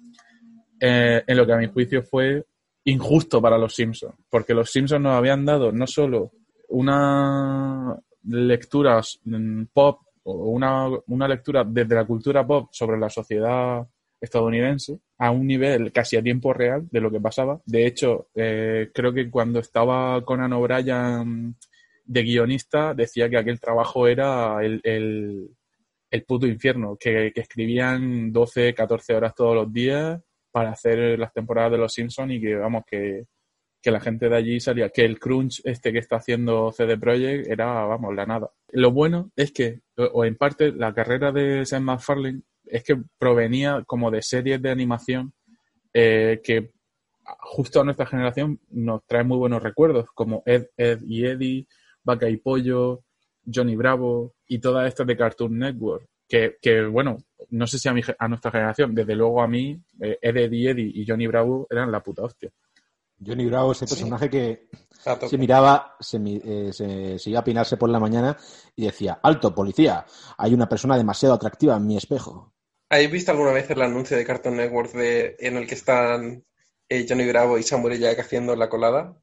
[0.79, 2.43] eh, en lo que a mi juicio fue
[2.86, 6.32] injusto para los Simpsons, porque los Simpsons nos habían dado no solo
[6.69, 13.88] una lectura mm, pop o una, una lectura desde la cultura pop sobre la sociedad
[14.19, 17.59] estadounidense a un nivel casi a tiempo real de lo que pasaba.
[17.65, 21.55] De hecho, eh, creo que cuando estaba Conan O'Brien
[22.05, 28.74] de guionista decía que aquel trabajo era el, el, puto infierno, que, que escribían 12,
[28.74, 32.84] 14 horas todos los días para hacer las temporadas de Los Simpsons y que, vamos,
[32.86, 33.26] que,
[33.82, 37.47] que la gente de allí salía, que el crunch este que está haciendo CD Projekt
[37.47, 38.51] era, vamos, la nada.
[38.71, 43.84] Lo bueno es que, o en parte, la carrera de Sam MacFarlane es que provenía
[43.86, 45.34] como de series de animación
[45.93, 46.71] eh, que
[47.39, 51.67] justo a nuestra generación nos trae muy buenos recuerdos, como Ed, Ed y Eddie,
[52.03, 53.03] Vaca y Pollo,
[53.51, 56.05] Johnny Bravo y todas estas de Cartoon Network.
[56.27, 57.17] Que, que, bueno,
[57.49, 60.51] no sé si a, mi a nuestra generación, desde luego a mí, eh, Ed, Ed
[60.53, 62.49] y Eddie y Johnny Bravo eran la puta hostia.
[63.26, 63.95] Johnny Bravo, ese Sí.
[63.95, 64.67] personaje que
[65.30, 68.38] se miraba, se, mi- eh, se, se iba a pinarse por la mañana
[68.76, 70.05] y decía, alto, policía,
[70.38, 72.53] hay una persona demasiado atractiva en mi espejo.
[72.89, 76.43] ¿Habéis visto alguna vez el anuncio de Cartoon Network de, en el que están
[76.89, 79.15] eh, Johnny Bravo y Samuel Jack haciendo la colada?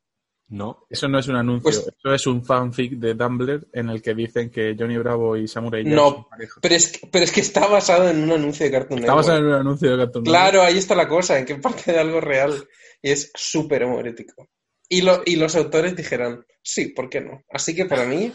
[0.50, 0.86] No.
[0.88, 4.14] Eso no es un anuncio, Pues- eso es un fanfic de Tumblr en el que
[4.14, 6.60] dicen que Johnny Bravo y Samurai Jack No, son pareja.
[6.62, 9.34] Pero es, que, pero es que está basado en un anuncio de Cartoon Está basado
[9.42, 9.50] Network.
[9.52, 10.40] en un anuncio de Cartoon Network.
[10.50, 12.66] Claro, ahí está la cosa, en que parte de algo real.
[13.02, 14.48] Y es súper homoerótico.
[14.88, 17.44] Y, lo, y los autores dijeron, sí, ¿por qué no?
[17.50, 18.32] Así que para mí,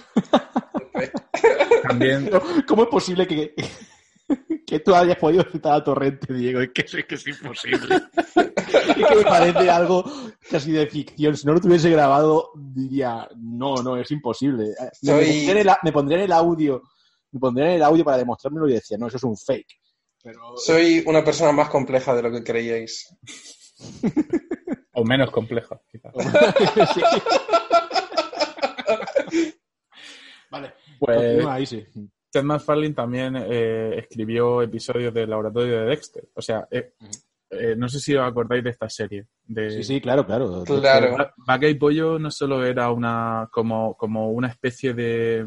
[1.83, 2.29] También,
[2.67, 3.53] ¿Cómo es posible que,
[4.67, 6.61] que tú hayas podido citar a Torrente, Diego?
[6.61, 7.95] Es que, es que es imposible.
[8.15, 10.03] es que me parece algo
[10.49, 11.35] casi de ficción.
[11.35, 14.73] Si no lo tuviese grabado, diría, no, no, es imposible.
[15.01, 16.83] Me, Soy- pondría en el, me pondría en el audio,
[17.31, 19.79] me pondría en el audio para demostrármelo y decía, no, eso es un fake.
[20.23, 23.13] Pero, soy una persona más compleja de lo que creíais.
[24.93, 26.13] O menos compleja, quizás.
[29.29, 29.53] Sí.
[30.51, 31.85] Vale, Pues ahí, sí.
[32.31, 36.27] Ted MacFarlane también eh, escribió episodios del laboratorio de Dexter.
[36.33, 36.93] O sea, eh,
[37.49, 39.27] eh, no sé si os acordáis de esta serie.
[39.45, 39.69] De...
[39.69, 40.63] Sí, sí, claro, claro.
[40.63, 41.31] Claro.
[41.37, 45.45] Vaca y Pollo no solo era una como, como una especie de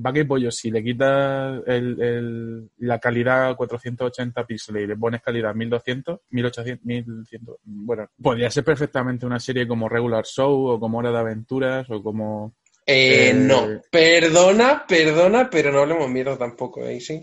[0.00, 5.20] Vaca y Pollo, si le quitas el, el- la calidad 480 píxeles y le pones
[5.22, 10.98] calidad 1200, 1800, 1100, bueno, podría ser perfectamente una serie como Regular Show o como
[10.98, 12.54] Hora de Aventuras o como
[12.86, 17.00] Eh, Eh, no, perdona, perdona, pero no hablemos mierda tampoco, ¿eh?
[17.00, 17.20] Sí.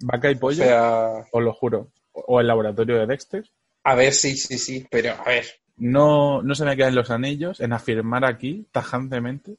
[0.00, 3.44] Vaca y O Pollo, sea, os lo juro, o el laboratorio de Dexter.
[3.84, 5.46] a ver, sí, sí, sí, pero a ver,
[5.76, 9.56] no, no se me quedan los anillos en afirmar aquí, tajantemente,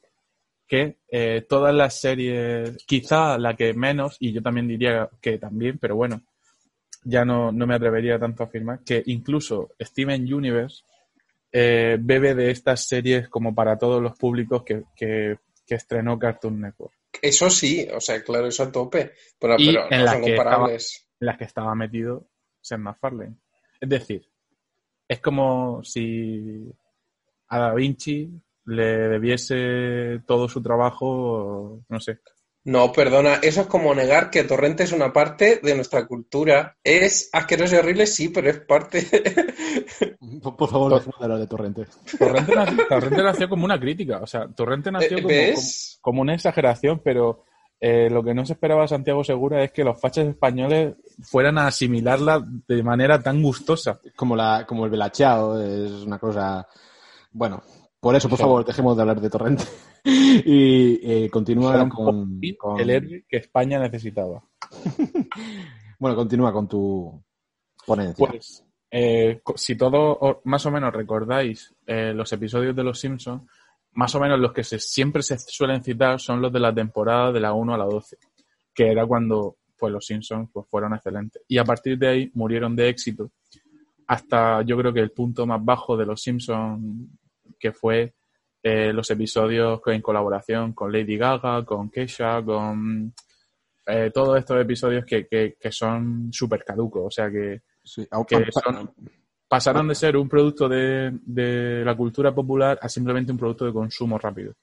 [0.66, 5.78] que eh, todas las series, quizá la que menos, y yo también diría que también,
[5.78, 6.22] pero bueno,
[7.04, 10.82] ya no, no me atrevería tanto a afirmar, que incluso Steven Universe
[11.52, 16.60] eh, bebe de estas series como para todos los públicos que, que, que estrenó Cartoon
[16.60, 19.12] Network, Eso sí, o sea, claro, eso a tope.
[19.38, 21.08] Pero, Y pero en no la son que comparables.
[21.20, 22.26] en las que estaba metido
[22.60, 23.36] Seth MacFarlane.
[23.80, 24.26] Es decir,
[25.06, 26.72] es como si
[27.48, 28.30] a Da Vinci
[28.66, 32.18] le debiese todo su trabajo, no sé,
[32.64, 36.76] No, perdona, eso es como negar que Torrente es una parte de nuestra cultura.
[36.82, 39.06] Es asqueroso y horrible, sí, pero es parte.
[40.42, 41.86] Por, por favor, de hablar de Torrente.
[42.18, 45.98] Torrente nació, Torrente nació como una crítica, o sea, Torrente nació Eh, como, ¿Ves?
[46.00, 47.44] como- como una exageración, pero
[47.80, 51.66] eh, lo que no se esperaba Santiago Segura es que los fachas españoles fueran a
[51.66, 54.00] asimilarla de manera tan gustosa.
[54.16, 56.66] Como, la, como el Belachao, es una cosa...
[57.32, 57.62] Bueno,
[58.04, 59.64] por eso, por favor, dejemos de hablar de Torrente.
[60.04, 64.44] y eh, continúa con, con- El héroe que España necesitaba.
[65.96, 67.22] Bueno, continúa con tu
[67.86, 68.26] ponencia.
[68.26, 73.42] Pues, eh, si todos más o menos recordáis eh, los episodios de Los Simpsons,
[73.92, 77.32] más o menos los que se, siempre se suelen citar son los de la temporada
[77.32, 78.18] de la 1 a la 12,
[78.74, 81.42] que era cuando pues, Los Simpsons pues, fueron excelentes.
[81.48, 83.30] Y a partir de ahí murieron de éxito
[84.06, 87.08] hasta yo creo que el punto más bajo de Los Simpsons,
[87.58, 88.14] que fue
[88.62, 93.12] eh, los episodios en colaboración con Lady Gaga, con Kesha, con
[93.86, 98.06] eh, todos estos episodios que, que, que son súper caducos, o sea que Sí,
[98.50, 98.90] son-
[99.46, 103.72] pasaron de ser un producto de, de la cultura popular a simplemente un producto de
[103.74, 104.54] consumo rápido.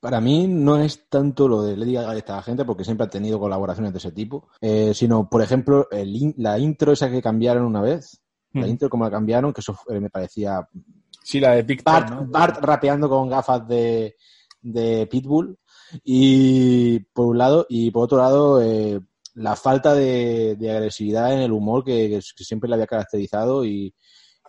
[0.00, 3.10] Para mí no es tanto lo de Lady Gaga y esta gente, porque siempre ha
[3.10, 7.20] tenido colaboraciones de ese tipo, eh, sino, por ejemplo, el in- la intro esa que
[7.20, 8.18] cambiaron una vez,
[8.54, 8.70] la Mm.
[8.70, 10.66] intro como la cambiaron, que eso eh, me parecía
[11.30, 12.26] Sí, la de TikTok, Bart, ¿no?
[12.26, 14.16] Bart rapeando con gafas de,
[14.60, 15.56] de Pitbull,
[16.04, 19.00] y por un lado, y por otro lado, eh,
[19.34, 23.94] la falta de, de agresividad en el humor que, que siempre le había caracterizado y,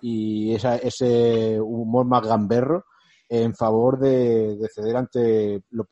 [0.02, 2.86] y esa- ese humor más gamberro
[3.34, 5.88] en favor de, de ceder ante lo,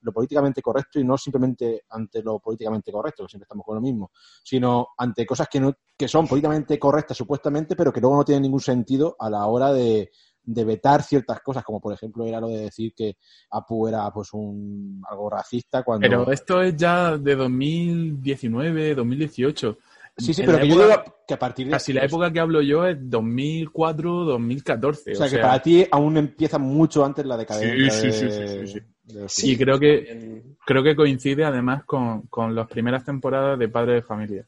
[0.00, 3.82] lo políticamente correcto y no simplemente ante lo políticamente correcto, que siempre estamos con lo
[3.82, 4.10] mismo,
[4.42, 8.44] sino ante cosas que, no, que son políticamente correctas supuestamente, pero que luego no tienen
[8.44, 10.10] ningún sentido a la hora de,
[10.42, 13.18] de vetar ciertas cosas, como por ejemplo era lo de decir que
[13.50, 16.08] Apu era pues un algo racista cuando...
[16.08, 19.78] Pero esto es ya de 2019, 2018.
[20.20, 21.72] Sí, sí, pero que yo digo que a partir de...
[21.72, 25.12] Casi la época que hablo yo es 2004, 2014.
[25.12, 28.30] O sea, que para ti aún empieza mucho antes la decadencia Sí, sí, de- sí,
[28.30, 28.86] sí, sí, sí.
[29.14, 33.68] de los Sí, creo que creo que coincide además con, con las primeras temporadas de
[33.68, 34.46] Padre de Familia.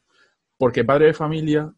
[0.57, 1.71] Porque Padre de Familia,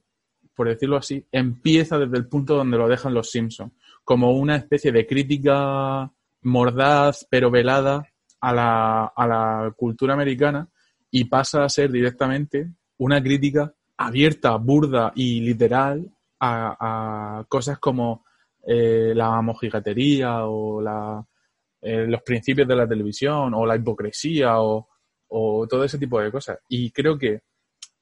[0.54, 3.72] por decirlo así, empieza desde el punto donde lo dejan los Simpsons,
[4.04, 6.12] como una especie de crítica
[6.44, 8.08] mordaz pero velada
[8.40, 10.68] a la, a la cultura americana
[11.10, 18.26] y pasa a ser directamente una crítica abierta, burda y literal a, cosas como
[18.68, 21.26] eh, la mojigatería o la,
[21.82, 24.88] eh, los principios de la televisión o la hipocresía o,
[25.30, 26.60] o todo ese tipo de cosas.
[26.70, 27.42] Y creo que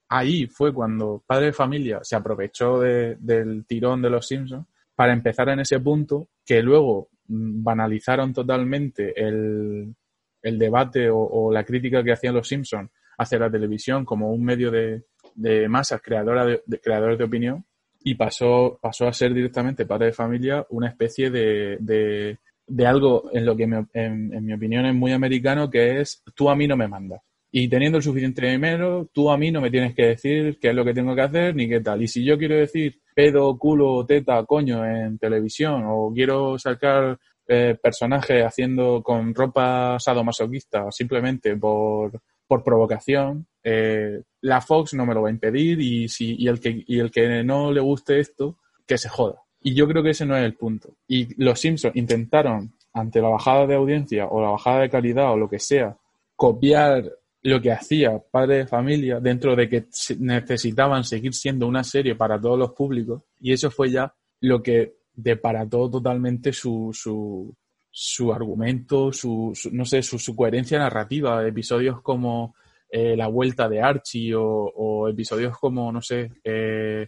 [0.09, 4.65] ahí fue cuando Padre de Familia se aprovechó de- del tirón de los Simpsons
[4.95, 9.93] para empezar en ese punto que luego mm, banalizaron totalmente el,
[10.41, 14.43] el debate o, o la crítica que hacían los Simpsons hacia la televisión como un
[14.43, 15.03] medio de,
[15.35, 17.65] de masas creadora de, de- creadores de opinión
[18.03, 23.29] y pasó, pasó a ser directamente Padre de Familia una especie de, de, de algo
[23.33, 26.55] en lo que me- en, en mi opinión es muy americano que es tú a
[26.55, 27.21] mí no me mandas.
[27.55, 30.75] Y teniendo el suficiente dinero, tú a mí no me tienes que decir qué es
[30.75, 32.01] lo que tengo que hacer ni qué tal.
[32.01, 37.77] Y si yo quiero decir pedo, culo, teta, coño en televisión o quiero sacar eh,
[37.81, 45.21] personajes haciendo con ropa sadomasoquista simplemente por, por provocación, eh, la Fox no me lo
[45.21, 48.57] va a impedir y, si, y, el que, y el que no le guste esto,
[48.85, 49.41] que se joda.
[49.61, 50.95] Y yo creo que ese no es el punto.
[51.07, 55.37] Y los Simpsons intentaron, ante la bajada de audiencia o la bajada de calidad o
[55.37, 55.97] lo que sea,
[56.35, 57.09] copiar
[57.43, 59.85] lo que hacía Padre de Familia dentro de que
[60.19, 63.21] necesitaban seguir siendo una serie para todos los públicos.
[63.39, 67.53] Y eso fue ya lo que deparató totalmente su, su,
[67.91, 71.45] su argumento, su, su- no sé, su, su coherencia narrativa.
[71.47, 72.55] Episodios como
[72.95, 77.07] eh, La Vuelta de Archie o, o episodios como, no sé, eh,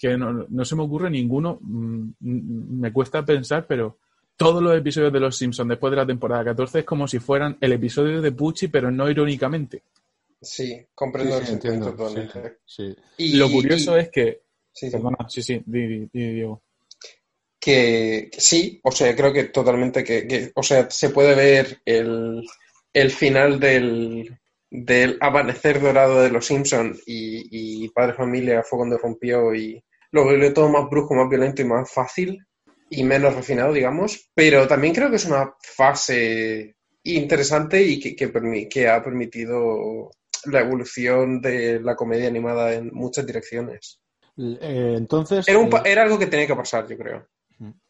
[0.00, 3.98] que no, no se me ocurre ninguno, mm, me cuesta pensar, pero
[4.36, 7.56] todos los episodios de Los Simpsons después de la temporada 14 es como si fueran
[7.60, 9.82] el episodio de Pucci, pero no irónicamente.
[10.40, 12.58] Sí, comprendo Sí, el sí, sentimiento entiendo, totalmente.
[12.66, 12.94] sí.
[13.18, 14.42] Y, Lo curioso y- es que...
[14.72, 14.92] sí, sí.
[14.92, 16.62] Perdona, sí, sí, di, di, di, Diego.
[17.60, 21.80] que, que sí, o sea, creo que totalmente que, que- o sea, se puede ver
[21.84, 22.42] el,
[22.92, 24.36] el final del,
[24.74, 30.24] del amanecer dorado de los Simpson y, y Padre Familia fue cuando rompió y lo
[30.24, 32.38] volvió todo más brusco, más violento y más fácil
[32.88, 38.32] y menos refinado, digamos, pero también creo que es una fase interesante y que, que,
[38.32, 40.10] permi- que ha permitido
[40.46, 44.00] la evolución de la comedia animada en muchas direcciones.
[44.38, 47.28] Eh, entonces, Era, un eh, era algo que tenía que pasar, yo creo.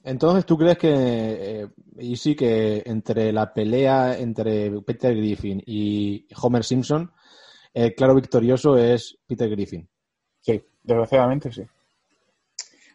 [0.05, 1.69] Entonces, ¿tú crees que, eh,
[1.99, 7.11] y sí, que entre la pelea entre Peter Griffin y Homer Simpson,
[7.73, 9.89] el claro victorioso es Peter Griffin?
[10.41, 11.63] Sí, desgraciadamente sí.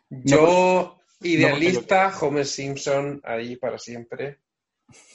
[0.10, 4.40] Yo, idealista, Homer Simpson ahí para siempre.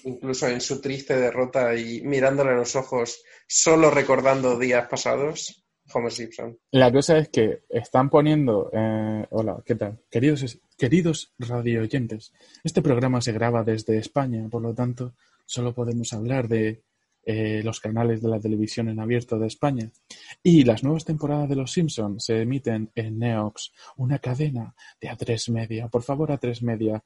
[0.04, 5.61] Incluso en su triste derrota y mirándole a los ojos, solo recordando días pasados,
[5.95, 6.59] Homer Simpson.
[6.72, 8.70] La cosa es que están poniendo.
[8.72, 9.99] eh, hola, ¿qué tal?
[10.11, 12.32] Queridos, queridos radio oyentes,
[12.64, 15.14] este programa se graba desde España, por lo tanto,
[15.47, 16.82] solo podemos hablar de
[17.24, 19.90] eh, los canales de la televisión en abierto de España.
[20.43, 25.53] Y las nuevas temporadas de Los Simpsons se emiten en Neox, una cadena de A3
[25.53, 25.86] Media.
[25.88, 27.03] Por favor, A3 Media,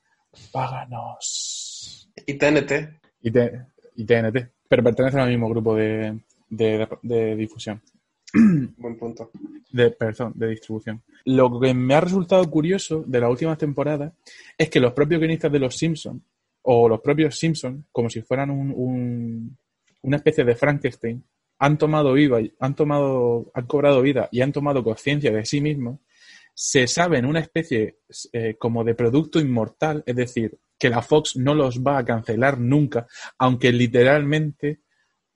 [0.53, 2.09] páganos.
[2.27, 2.73] Y TNT.
[3.23, 3.67] Y, T-
[3.97, 6.19] y TNT, pero pertenecen al mismo grupo de,
[6.49, 7.83] de- de difusión.
[8.77, 9.31] Buen punto.
[9.71, 11.03] de, perdón, de distribución.
[11.25, 14.13] Lo que me ha resultado curioso de la última temporada
[14.57, 16.23] es que los propios guionistas de los Simpsons,
[16.63, 19.57] o los propios Simpsons, como si fueran un, un-
[20.03, 21.23] una especie de Frankenstein,
[21.59, 25.61] han tomado vida, y- han tomado, han cobrado vida y han tomado conciencia de sí
[25.61, 26.01] mismos,
[26.55, 27.99] se saben una especie
[28.33, 32.59] eh, como de producto inmortal, es decir, que la Fox no los va a cancelar
[32.59, 33.07] nunca,
[33.39, 34.81] aunque literalmente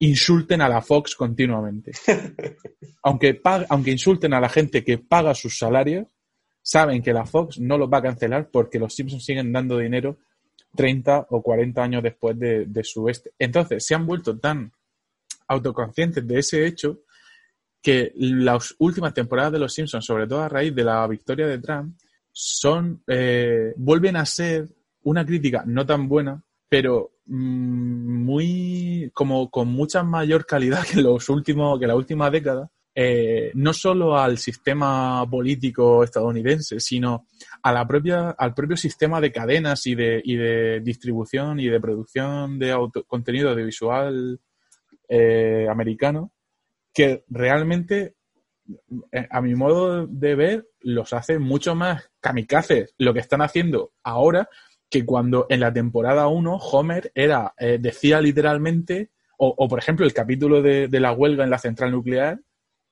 [0.01, 1.93] insulten a la Fox continuamente
[3.03, 6.07] aunque, pag- aunque insulten a la gente que paga sus salarios,
[6.63, 10.19] saben que la Fox no los va a cancelar porque los Simpsons siguen dando dinero
[10.77, 13.33] 30 o 40 años después de, de su este.
[13.39, 14.71] Entonces, se han vuelto tan
[15.49, 17.01] autoconscientes de ese hecho
[17.83, 21.59] que las últimas temporadas de los Simpsons, sobre todo a raíz de la victoria de
[21.59, 21.97] Trump,
[22.31, 24.69] son eh, vuelven a ser
[25.03, 31.79] una crítica no tan buena, pero muy como con mucha mayor calidad que los últimos
[31.79, 37.27] que la última década eh, no solo al sistema político estadounidense, sino
[37.63, 41.81] a la propia, al propio sistema de cadenas y de, y de distribución y de
[41.81, 44.41] producción de auto- contenido audiovisual
[45.09, 46.33] eh, americano,
[46.93, 48.17] que realmente,
[49.13, 53.93] eh, a mi modo de ver, los hace mucho más kamikazes lo que están haciendo
[54.03, 54.49] ahora
[54.91, 60.05] que cuando en la temporada 1 Homer era, eh, decía literalmente, o, o, por ejemplo
[60.05, 62.41] el capítulo de, de la huelga en la central nuclear,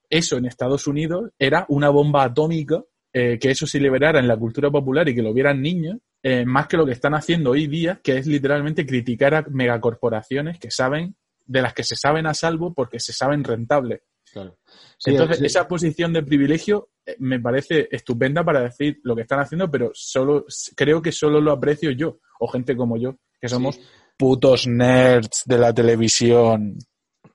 [0.09, 2.83] eso en Estados Unidos era una bomba atómica,
[3.13, 6.45] eh, que eso se liberara en la cultura popular y que lo vieran niños, eh,
[6.45, 10.71] más que lo que están haciendo hoy día, que es literalmente criticar a megacorporaciones que
[10.71, 14.03] saben, de las que se saben a salvo porque se saben rentables.
[14.33, 14.59] Claro.
[14.99, 15.47] Sí, Entonces, sí.
[15.47, 20.45] esa posición de privilegio me parece estupenda para decir lo que están haciendo, pero solo
[20.77, 23.83] creo que solo lo aprecio yo, o gente como yo, que somos Sí.
[24.17, 26.77] putos nerds de la televisión.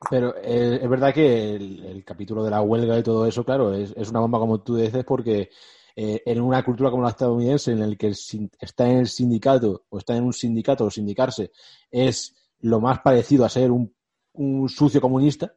[0.09, 3.73] Pero eh, es verdad que el, el capítulo de la huelga y todo eso, claro,
[3.73, 5.49] es, es una bomba como tú dices, porque
[5.95, 8.15] eh, en una cultura como la estadounidense, en el que el
[8.59, 11.51] está en el sindicato o está en un sindicato o sindicarse,
[11.89, 13.95] es lo más parecido a ser un,
[14.33, 15.55] un sucio comunista,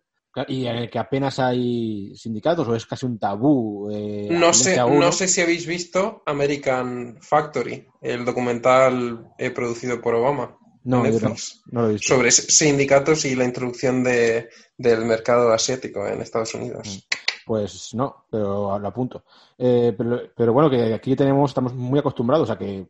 [0.49, 3.89] y en el que apenas hay sindicatos o es casi un tabú.
[3.91, 10.15] eh, No sé, no sé si habéis visto American Factory, el documental eh, producido por
[10.15, 10.57] Obama.
[10.85, 12.15] No, Netflix, no lo he visto.
[12.15, 17.09] sobre sindicatos y la introducción de, del mercado asiático en Estados Unidos.
[17.45, 19.25] Pues no, pero lo apunto.
[19.59, 22.87] Eh, pero, pero bueno, que aquí tenemos, estamos muy acostumbrados a que,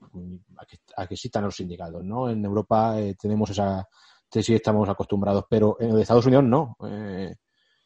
[0.59, 2.29] a que, a que existan los sindicatos, ¿no?
[2.29, 3.89] En Europa tenemos esa,
[4.31, 6.77] sí estamos acostumbrados, pero en Estados Unidos no.
[6.89, 7.35] Eh,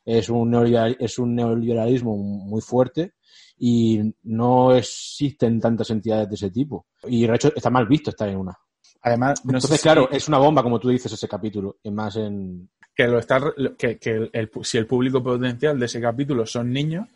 [0.04, 3.14] es, un neoliberal- es un neoliberalismo muy fuerte
[3.58, 6.86] y no existen tantas entidades de ese tipo.
[7.04, 8.56] Y de hecho está mal visto estar en una.
[9.02, 12.16] Además, no Entonces, si- claro, es una bomba, como tú dices, ese capítulo, y más
[12.16, 12.68] en...
[12.94, 13.40] que lo está
[13.78, 17.06] que, que el- el- si el público potencial de ese capítulo son niños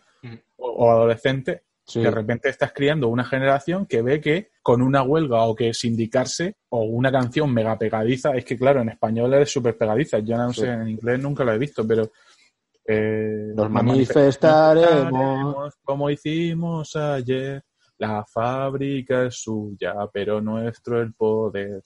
[0.57, 2.01] o, o adolescentes, Sí.
[2.01, 6.57] de repente estás criando una generación que ve que con una huelga o que sindicarse
[6.71, 10.53] o una canción mega pegadiza, es que claro, en español es súper pegadiza, yo no
[10.53, 10.63] Sí.
[10.63, 12.11] sé, en inglés nunca lo he visto, pero
[12.87, 15.13] eh, Nos nos manifestaremos.
[15.13, 17.63] manifestaremos como hicimos ayer.
[17.99, 21.83] La fábrica es suya, pero nuestro el poder.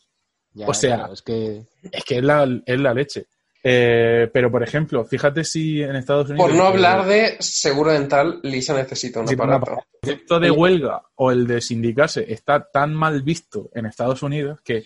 [0.55, 1.63] Ya, o sea, claro, es que...
[1.93, 3.27] Es que es la, es la leche.
[3.63, 6.49] Eh, pero, por ejemplo, fíjate si en Estados Unidos...
[6.49, 9.73] Por no hablar de seguro dental, Lisa necesita un aparato.
[9.73, 14.61] El concepto de huelga o el de sindicarse está tan mal visto en Estados Unidos
[14.63, 14.85] que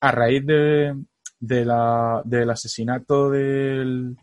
[0.00, 0.94] a raíz de,
[1.40, 4.16] de la- del asesinato del,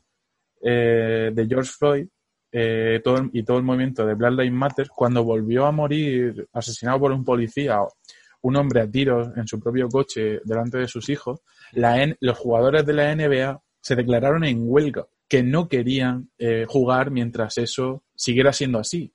[0.62, 2.08] eh, de George Floyd
[2.52, 6.48] eh, todo el- y todo el movimiento de Black Lives Matter, cuando volvió a morir
[6.54, 7.78] asesinado por un policía,
[8.42, 11.42] un hombre a tiros en su propio coche delante de sus hijos,
[11.74, 16.66] la N- los jugadores de la NBA se declararon en huelga, que no querían eh,
[16.68, 19.12] jugar mientras eso siguiera siendo así.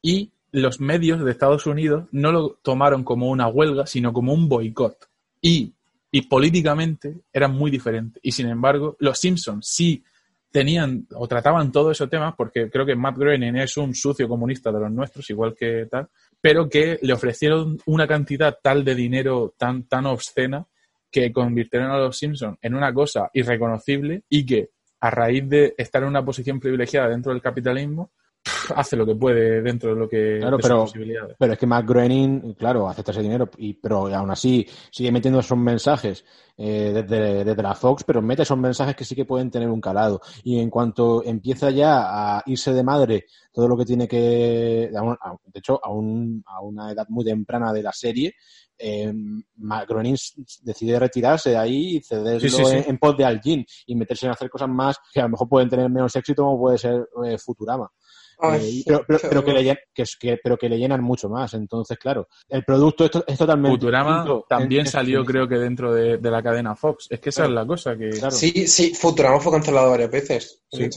[0.00, 4.48] Y los medios de Estados Unidos no lo tomaron como una huelga, sino como un
[4.48, 4.96] boicot.
[5.40, 5.74] Y,
[6.10, 8.20] y políticamente eran muy diferentes.
[8.22, 10.02] Y sin embargo, los Simpsons sí
[10.50, 14.72] tenían o trataban todos esos temas, porque creo que Matt Groening es un sucio comunista
[14.72, 16.08] de los nuestros, igual que tal,
[16.40, 20.64] pero que le ofrecieron una cantidad tal de dinero tan, tan obscena
[21.10, 26.02] que convirtieron a los Simpsons en una cosa irreconocible y que a raíz de estar
[26.02, 28.12] en una posición privilegiada dentro del capitalismo,
[28.74, 31.36] hace lo que puede dentro de lo que Claro, de sus pero- posibilidades.
[31.38, 35.40] Pero es que Matt Groening, claro, acepta ese dinero, y, pero aún así sigue metiendo
[35.40, 36.24] esos mensajes
[36.58, 39.80] eh, desde, desde la Fox, pero mete esos mensajes que sí que pueden tener un
[39.80, 40.20] calado.
[40.44, 45.58] Y en cuanto empieza ya a irse de madre todo lo que tiene que, de
[45.58, 48.34] hecho, a, un- a una edad muy temprana de la serie,
[48.78, 49.10] eh,
[49.56, 50.16] Matt Groening
[50.62, 52.76] decide retirarse de ahí y cederlo Sí, sí, sí.
[52.76, 55.30] En, en pos de Al Jean y meterse en hacer cosas más que a lo
[55.30, 57.90] mejor pueden tener menos éxito como puede ser eh, Futurama.
[58.38, 60.78] Ay, Eh, pero, pero- qué pero que le, llen- que, es- que- pero que le
[60.78, 61.54] llenan mucho más.
[61.54, 63.76] Entonces, claro, el producto es, to- es totalmente.
[63.78, 67.06] Futurama distinto también en- en- salió, creo que dentro de, de la cadena Fox.
[67.10, 67.52] Es que esa Claro.
[67.52, 68.10] es la cosa que...
[68.10, 68.30] Claro.
[68.30, 70.62] Sí, sí, Futurama fue cancelado varias veces.
[70.70, 70.88] Sí.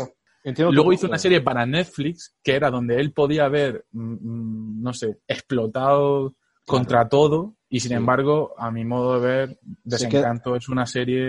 [0.58, 4.94] Luego hizo una serie para Netflix que era donde él podía haber, mm, mm, no
[4.94, 6.36] sé, explotado
[6.66, 7.96] contra todo y sin Sí.
[7.96, 11.22] embargo, a mi modo de ver, Desencanto es una serie...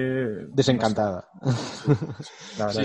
[0.52, 1.28] Desencantada.
[1.42, 1.96] no sé,
[2.58, 2.82] la verdad.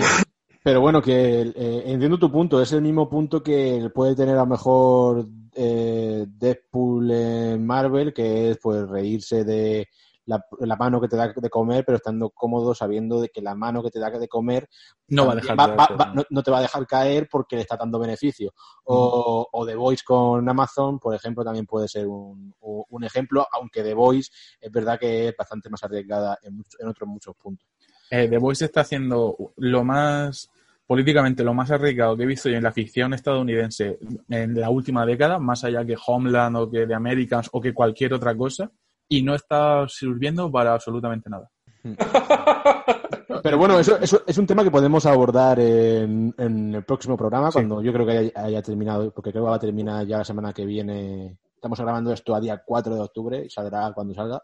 [0.66, 2.60] Pero bueno, que eh, entiendo tu punto.
[2.60, 8.50] Es el mismo punto que puede tener a lo mejor eh, Deadpool en Marvel, que
[8.50, 9.86] es pues reírse de
[10.24, 13.54] la, la mano que te da de comer, pero estando cómodo sabiendo de que la
[13.54, 14.68] mano que te da de comer
[15.06, 16.42] No va a dejar va- ¿no?
[16.42, 18.52] te va a dejar caer porque le está dando beneficio.
[18.86, 23.84] O, o The Voice con Amazon, por ejemplo, también puede ser un, un ejemplo, aunque
[23.84, 27.68] The Voice es verdad que es bastante más arriesgada en, muchos- en otros muchos puntos.
[28.10, 30.50] Eh, The Voice está haciendo lo más
[30.86, 33.98] políticamente lo más arriesgado que he visto yo en la ficción estadounidense
[34.28, 38.14] en la última década, más allá que Homeland o que The Americans o que cualquier
[38.14, 38.70] otra cosa,
[39.08, 41.50] y no está sirviendo para absolutamente nada.
[43.42, 47.50] Pero bueno, eso, eso es un tema que podemos abordar en, en el próximo programa,
[47.50, 47.54] Sí.
[47.54, 50.24] cuando yo creo que haya, haya terminado, porque creo que va a terminar ya la
[50.24, 51.36] semana que viene.
[51.54, 54.42] Estamos grabando esto a día 4 de octubre y saldrá cuando salga,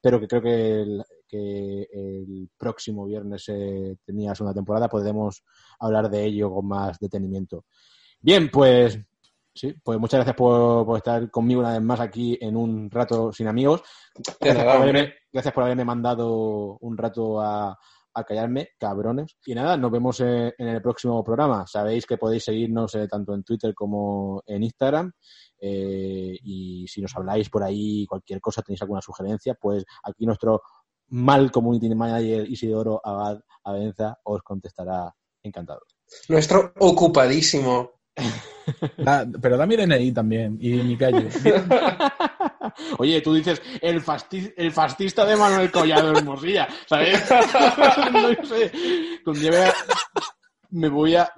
[0.00, 5.44] pero que creo que el, que el próximo viernes eh, tenía segunda temporada, podemos
[5.78, 7.64] hablar de ello con más detenimiento.
[8.20, 8.98] Bien, pues
[9.54, 13.32] sí, pues muchas gracias por, por estar conmigo una vez más aquí en un rato
[13.32, 13.82] sin amigos.
[14.40, 17.78] Gracias, por, haberme, gracias por haberme mandado un rato a,
[18.14, 19.36] a callarme, cabrones.
[19.46, 21.66] Y nada, nos vemos en, en el próximo programa.
[21.66, 25.12] Sabéis que podéis seguirnos eh, tanto en Twitter como en Instagram.
[25.62, 30.62] Eh, y si nos habláis por ahí, cualquier cosa, tenéis alguna sugerencia, pues aquí nuestro
[31.10, 35.80] mal community manager Isidoro Abad Avenza os contestará encantado.
[36.28, 37.90] Nuestro ocupadísimo.
[38.98, 41.28] Da- pero da mi DNI también y mi calle.
[42.98, 47.20] Oye, tú dices el, fasti- el fascista de Manuel Collado Hermosilla, ¿sabes?
[48.12, 48.70] no sé.
[50.70, 51.32] Me voy a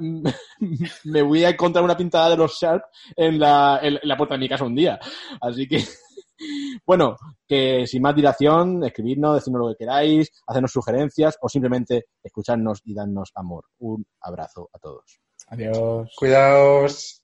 [1.05, 2.83] me voy a encontrar una pintada de los Sharp
[3.17, 4.99] en la, en la puerta de mi casa un día.
[5.41, 5.83] Así que
[6.87, 7.17] bueno,
[7.47, 12.95] que sin más dilación, escribidnos, decirnos lo que queráis, hacernos sugerencias o simplemente escucharnos y
[12.95, 13.65] darnos amor.
[13.79, 15.21] Un abrazo a todos.
[15.49, 16.13] Adiós.
[16.17, 17.23] Cuidaos.